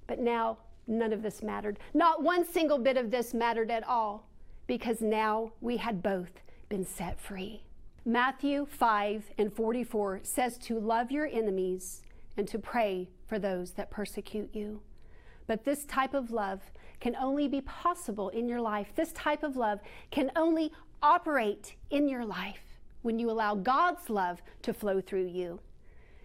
But 0.06 0.20
now, 0.20 0.58
none 0.86 1.14
of 1.14 1.22
this 1.22 1.42
mattered. 1.42 1.80
Not 1.94 2.24
one 2.24 2.46
single 2.46 2.78
bit 2.78 2.98
of 2.98 3.10
this 3.10 3.34
mattered 3.34 3.72
at 3.72 3.88
all, 3.88 4.28
because 4.68 5.00
now 5.00 5.54
we 5.62 5.78
had 5.78 6.04
both 6.04 6.42
been 6.68 6.86
set 6.86 7.22
free. 7.22 7.64
Matthew 8.08 8.66
5 8.66 9.34
and 9.38 9.52
44 9.52 10.22
says 10.24 10.58
to 10.60 10.80
love 10.80 11.12
your 11.12 11.28
enemies 11.28 12.04
and 12.38 12.48
to 12.48 12.58
pray 12.58 13.10
for 13.26 13.38
those 13.38 13.72
that 13.72 13.92
persecute 13.92 14.50
you. 14.54 14.80
But 15.46 15.66
this 15.66 15.84
type 15.84 16.14
of 16.14 16.32
love 16.32 16.62
can 17.02 17.18
only 17.18 17.50
be 17.50 17.60
possible 17.60 18.30
in 18.30 18.48
your 18.48 18.62
life. 18.62 18.94
This 18.96 19.12
type 19.12 19.44
of 19.44 19.58
love 19.58 19.82
can 20.10 20.32
only 20.38 20.72
operate 21.04 21.76
in 21.90 22.08
your 22.08 22.24
life 22.24 22.80
when 23.02 23.20
you 23.20 23.30
allow 23.30 23.56
God's 23.56 24.10
love 24.10 24.42
to 24.62 24.74
flow 24.74 25.02
through 25.02 25.28
you. 25.28 25.60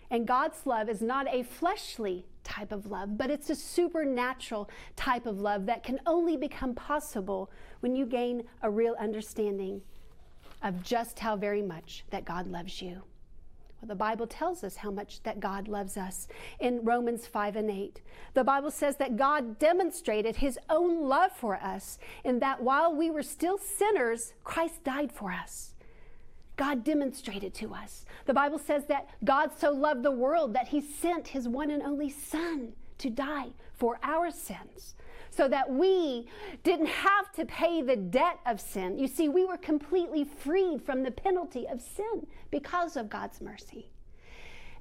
And 0.09 0.25
God's 0.25 0.65
love 0.65 0.89
is 0.89 1.03
not 1.03 1.27
a 1.35 1.43
fleshly 1.43 2.27
type 2.45 2.71
of 2.71 2.93
love, 2.93 3.19
but 3.19 3.29
it's 3.29 3.51
a 3.51 3.57
supernatural 3.57 4.71
type 4.95 5.27
of 5.27 5.41
love 5.41 5.67
that 5.67 5.83
can 5.83 5.99
only 6.07 6.37
become 6.37 6.77
possible 6.77 7.51
when 7.81 7.97
you 7.97 8.07
gain 8.07 8.45
a 8.63 8.71
real 8.71 8.95
understanding 9.01 9.83
of 10.63 10.83
just 10.83 11.19
how 11.19 11.37
very 11.37 11.63
much 11.63 12.05
that 12.11 12.25
God 12.25 12.47
loves 12.47 12.81
you. 12.81 13.03
Well, 13.81 13.89
the 13.89 13.95
Bible 13.97 14.29
tells 14.29 14.63
us 14.63 14.77
how 14.77 14.93
much 14.93 15.23
that 15.25 15.41
God 15.41 15.67
loves 15.67 15.97
us 15.97 16.29
in 16.61 16.85
Romans 16.85 17.27
5 17.27 17.57
and 17.57 17.69
8. 17.69 18.01
The 18.35 18.45
Bible 18.45 18.71
says 18.71 18.97
that 18.97 19.17
God 19.17 19.59
demonstrated 19.59 20.37
his 20.37 20.59
own 20.71 21.09
love 21.09 21.33
for 21.33 21.57
us 21.57 21.99
in 22.23 22.39
that 22.39 22.63
while 22.63 22.95
we 22.95 23.11
were 23.11 23.25
still 23.25 23.59
sinners, 23.59 24.35
Christ 24.45 24.85
died 24.85 25.11
for 25.11 25.33
us. 25.33 25.75
God 26.57 26.85
demonstrated 26.85 27.55
to 27.55 27.75
us. 27.75 28.05
The 28.27 28.35
Bible 28.35 28.59
says 28.59 28.87
that 28.87 29.09
God 29.25 29.51
so 29.59 29.73
loved 29.73 30.05
the 30.05 30.13
world 30.13 30.55
that 30.55 30.69
he 30.69 30.81
sent 30.81 31.29
his 31.29 31.49
one 31.49 31.71
and 31.71 31.83
only 31.83 32.09
Son 32.09 32.75
to 32.99 33.11
die 33.11 33.49
for 33.75 33.99
our 34.05 34.31
sins 34.31 34.95
so 35.33 35.49
that 35.49 35.71
we 35.71 36.29
didn't 36.63 36.87
have 36.87 37.33
to 37.33 37.47
pay 37.47 37.81
the 37.81 37.97
debt 37.97 38.39
of 38.45 38.61
sin. 38.61 38.99
You 38.99 39.09
see, 39.09 39.29
we 39.29 39.47
were 39.47 39.57
completely 39.57 40.25
freed 40.25 40.83
from 40.83 41.03
the 41.03 41.11
penalty 41.11 41.67
of 41.67 41.81
sin 41.81 42.27
because 42.51 42.97
of 42.97 43.09
God's 43.09 43.41
mercy. 43.41 43.89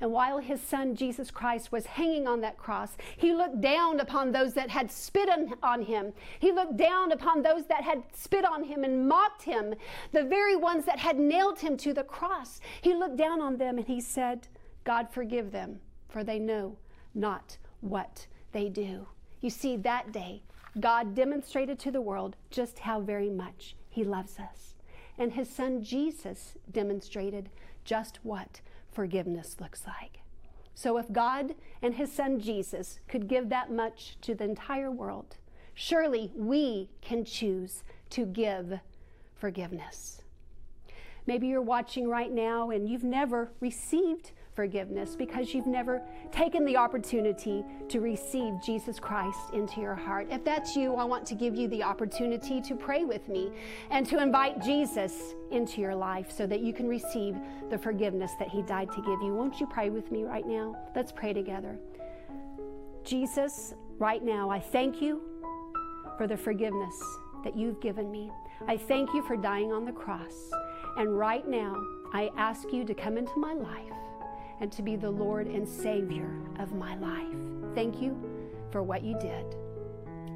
And 0.02 0.12
while 0.12 0.40
his 0.40 0.60
son 0.60 0.96
Jesus 0.96 1.30
Christ 1.30 1.72
was 1.72 1.86
hanging 1.86 2.28
on 2.28 2.42
that 2.42 2.58
cross, 2.58 2.98
he 3.16 3.34
looked 3.34 3.62
down 3.62 4.00
upon 4.00 4.32
those 4.32 4.54
that 4.56 4.72
had 4.72 4.92
spit 4.92 5.30
on, 5.62 5.84
him. 5.84 6.12
He 6.40 6.52
looked 6.52 6.76
down 6.76 7.12
upon 7.12 7.44
those 7.44 7.68
that 7.68 7.84
had 7.84 8.04
spit 8.12 8.44
on 8.44 8.64
him 8.64 8.84
and 8.84 9.08
mocked 9.08 9.44
him, 9.44 9.76
the 10.12 10.24
very 10.24 10.56
ones 10.56 10.86
that 10.86 10.98
had 10.98 11.20
nailed 11.20 11.60
him 11.60 11.78
to 11.78 11.94
the 11.94 12.04
cross. 12.04 12.60
He 12.82 12.96
looked 12.96 13.16
down 13.16 13.42
on 13.42 13.58
them 13.58 13.78
and 13.78 13.88
he 13.88 14.02
said, 14.02 14.48
God 14.84 15.08
forgive 15.12 15.52
them, 15.52 15.80
for 16.10 16.24
they 16.24 16.40
know 16.40 16.78
not 17.14 17.58
what 17.82 18.26
they 18.52 18.70
do. 18.70 19.06
You 19.42 19.50
see, 19.50 19.76
that 19.78 20.12
day, 20.12 20.44
God 20.80 21.16
demonstrated 21.16 21.80
to 21.80 21.92
the 21.92 22.02
world 22.02 22.36
just 22.50 22.80
how 22.80 23.02
very 23.02 23.30
much 23.30 23.76
He 23.90 24.04
loves 24.04 24.40
us. 24.40 24.76
And 25.18 25.34
His 25.34 25.50
Son 25.50 25.84
Jesus 25.84 26.54
demonstrated 26.72 27.50
just 27.84 28.20
what 28.24 28.62
forgiveness 28.92 29.58
looks 29.60 29.84
like. 29.86 30.20
So, 30.74 30.98
if 30.98 31.12
God 31.12 31.56
and 31.82 31.96
His 31.96 32.12
Son 32.12 32.40
Jesus 32.40 33.00
could 33.08 33.28
give 33.28 33.50
that 33.50 33.72
much 33.72 34.18
to 34.22 34.34
the 34.34 34.46
entire 34.46 34.92
world, 34.92 35.38
surely 35.74 36.32
we 36.36 36.90
can 37.02 37.26
choose 37.26 37.84
to 38.12 38.26
give 38.26 38.80
forgiveness. 39.36 40.22
Maybe 41.26 41.48
you're 41.48 41.62
watching 41.62 42.08
right 42.08 42.32
now 42.32 42.70
and 42.70 42.88
you've 42.90 43.04
never 43.04 43.52
received 43.60 44.32
forgiveness 44.56 45.16
because 45.16 45.54
you've 45.54 45.68
never 45.68 46.02
taken 46.32 46.66
the 46.66 46.76
opportunity 46.76 47.64
to 47.90 48.00
receive 48.00 48.54
Jesus 48.64 49.00
Christ 49.00 49.40
into 49.54 49.82
your 49.82 49.96
heart. 49.96 50.28
If 50.30 50.44
that's 50.44 50.76
you, 50.76 50.96
I 50.96 51.04
want 51.04 51.26
to 51.28 51.36
give 51.36 51.56
you 51.56 51.68
the 51.68 51.84
opportunity 51.84 52.62
to 52.62 52.76
pray 52.76 53.06
with 53.06 53.28
me 53.30 53.52
and 53.90 54.06
to 54.08 54.22
invite 54.22 54.62
Jesus 54.62 55.36
into 55.52 55.82
your 55.82 55.96
life 55.96 56.32
so 56.32 56.46
that 56.48 56.62
you 56.62 56.74
can 56.74 56.88
receive 56.88 57.36
the 57.70 57.78
forgiveness 57.78 58.32
that 58.40 58.50
He 58.50 58.62
died 58.64 58.92
to 58.92 59.02
give 59.02 59.22
you. 59.22 59.34
Won't 59.34 59.60
you 59.60 59.68
pray 59.68 59.90
with 59.90 60.12
me 60.12 60.24
right 60.24 60.46
now? 60.46 60.78
Let's 60.96 61.12
pray 61.12 61.34
together. 61.34 61.78
Jesus, 63.04 63.74
right 63.98 64.24
now, 64.24 64.50
I 64.50 64.60
thank 64.60 65.02
you 65.02 65.22
for 66.18 66.28
the 66.28 66.38
forgiveness 66.38 66.96
that 67.44 67.56
you've 67.56 67.80
given 67.82 68.12
me. 68.12 68.32
I 68.68 68.78
thank 68.78 69.14
you 69.14 69.24
for 69.24 69.36
dying 69.36 69.72
on 69.72 69.86
the 69.86 69.92
cross. 69.92 70.52
And 70.98 71.18
right 71.18 71.48
now, 71.48 71.82
I 72.14 72.30
ask 72.38 72.72
you 72.72 72.84
to 72.86 72.94
come 72.94 73.18
into 73.18 73.36
my 73.38 73.54
life 73.54 73.94
and 74.62 74.72
to 74.72 74.82
be 74.82 74.96
the 74.96 75.10
Lord 75.10 75.48
and 75.48 75.68
Savior 75.68 76.40
of 76.60 76.72
my 76.74 76.96
life. 76.98 77.28
Thank 77.76 78.02
you 78.02 78.18
for 78.72 78.82
what 78.84 79.04
you 79.04 79.20
did. 79.20 79.44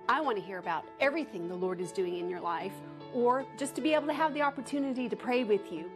I 0.09 0.19
want 0.19 0.37
to 0.37 0.43
hear 0.43 0.57
about 0.57 0.83
everything 0.99 1.47
the 1.47 1.55
Lord 1.55 1.79
is 1.79 1.93
doing 1.93 2.17
in 2.17 2.29
your 2.29 2.41
life 2.41 2.73
or 3.13 3.45
just 3.57 3.75
to 3.75 3.81
be 3.81 3.93
able 3.93 4.07
to 4.07 4.13
have 4.13 4.33
the 4.33 4.41
opportunity 4.41 5.07
to 5.07 5.15
pray 5.15 5.43
with 5.43 5.71
you. 5.71 5.89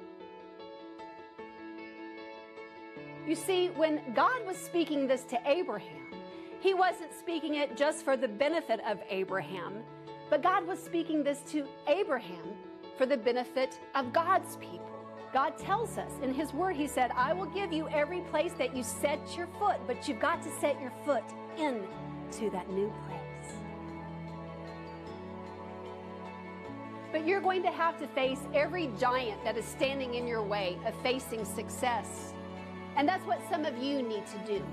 You 3.28 3.36
see, 3.36 3.68
when 3.70 4.02
God 4.14 4.46
was 4.46 4.58
speaking 4.58 5.08
this 5.08 5.24
to 5.26 5.40
Abraham, 5.46 6.14
he 6.60 6.74
wasn't 6.74 7.12
speaking 7.14 7.56
it 7.56 7.76
just 7.76 8.06
for 8.06 8.16
the 8.16 8.28
benefit 8.28 8.80
of 8.88 9.00
Abraham, 9.10 9.84
but 10.30 10.42
God 10.42 10.66
was 10.66 10.82
speaking 10.82 11.24
this 11.24 11.40
to 11.52 11.68
Abraham 11.88 12.56
for 12.98 13.06
the 13.06 13.18
benefit 13.18 13.80
of 13.96 14.12
God's 14.14 14.56
people. 14.58 14.90
God 15.34 15.58
tells 15.58 15.98
us 15.98 16.12
in 16.24 16.34
His 16.34 16.54
Word, 16.54 16.76
He 16.76 16.88
said, 16.88 17.12
I 17.16 17.34
will 17.34 17.46
give 17.46 17.72
you 17.74 17.88
every 17.90 18.22
place 18.22 18.54
that 18.58 18.76
you 18.76 18.82
set 18.82 19.20
your 19.36 19.48
foot, 19.60 19.78
but 19.86 20.08
you've 20.08 20.20
got 20.20 20.42
to 20.44 20.52
set 20.60 20.80
your 20.82 20.94
foot 21.06 21.24
into 21.58 22.50
that 22.52 22.70
new 22.72 22.92
place. 23.08 23.27
But 27.12 27.26
you're 27.26 27.42
going 27.42 27.64
to 27.64 27.72
have 27.72 28.00
to 28.00 28.08
face 28.08 28.40
every 28.54 28.90
giant 29.00 29.44
that 29.44 29.58
is 29.58 29.66
standing 29.66 30.16
in 30.16 30.28
your 30.28 30.42
way 30.42 30.78
of 30.86 30.96
facing 31.02 31.46
success. 31.46 32.34
And 32.96 33.08
that's 33.08 33.26
what 33.26 33.42
some 33.50 33.66
of 33.66 33.78
you 33.78 34.02
need 34.02 34.26
to 34.28 34.38
do. 34.46 34.64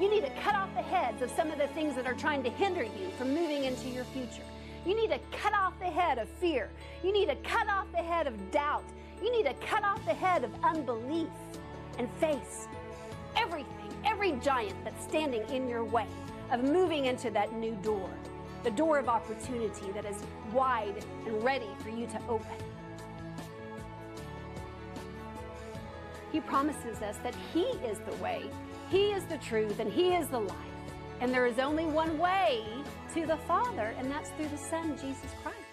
You 0.00 0.10
need 0.10 0.24
to 0.24 0.30
cut 0.42 0.54
off 0.54 0.74
the 0.74 0.82
heads 0.82 1.22
of 1.22 1.30
some 1.30 1.50
of 1.50 1.58
the 1.58 1.68
things 1.68 1.94
that 1.96 2.06
are 2.06 2.14
trying 2.14 2.42
to 2.44 2.50
hinder 2.50 2.82
you 2.82 3.10
from 3.16 3.34
moving 3.34 3.64
into 3.64 3.88
your 3.88 4.04
future. 4.04 4.42
You 4.86 4.96
need 4.96 5.10
to 5.10 5.20
cut 5.32 5.54
off 5.54 5.78
the 5.78 5.86
head 5.86 6.18
of 6.18 6.28
fear. 6.28 6.70
You 7.02 7.12
need 7.12 7.28
to 7.28 7.36
cut 7.36 7.68
off 7.68 7.86
the 7.92 8.02
head 8.02 8.26
of 8.26 8.50
doubt. 8.50 8.84
You 9.22 9.30
need 9.30 9.44
to 9.44 9.54
cut 9.66 9.84
off 9.84 10.04
the 10.04 10.14
head 10.14 10.44
of 10.44 10.50
unbelief. 10.62 11.28
and 11.98 12.10
face 12.18 12.66
everything, 13.36 13.92
every 14.04 14.32
giant 14.32 14.74
that's 14.84 15.02
standing 15.04 15.42
in 15.50 15.68
your 15.68 15.84
way 15.84 16.06
of 16.50 16.62
moving 16.62 17.06
into 17.06 17.30
that 17.30 17.52
new 17.54 17.74
door, 17.82 18.10
the 18.64 18.70
door 18.70 18.98
of 18.98 19.08
opportunity 19.08 19.92
that 19.92 20.06
is 20.06 20.16
wide 20.52 21.04
and 21.26 21.44
ready 21.44 21.68
for 21.80 21.90
you 21.90 22.06
to 22.06 22.18
open. 22.28 22.56
He 26.32 26.40
promises 26.40 27.00
us 27.02 27.16
that 27.22 27.34
He 27.52 27.60
is 27.60 28.00
the 28.00 28.14
way, 28.16 28.50
He 28.90 29.12
is 29.12 29.24
the 29.26 29.38
truth, 29.38 29.78
and 29.78 29.92
He 29.92 30.14
is 30.14 30.26
the 30.28 30.40
life. 30.40 30.56
And 31.20 31.32
there 31.32 31.46
is 31.46 31.58
only 31.58 31.84
one 31.84 32.18
way 32.18 32.64
to 33.14 33.26
the 33.26 33.36
Father, 33.36 33.94
and 33.98 34.10
that's 34.10 34.30
through 34.30 34.48
the 34.48 34.58
Son, 34.58 34.96
Jesus 34.98 35.30
Christ. 35.42 35.63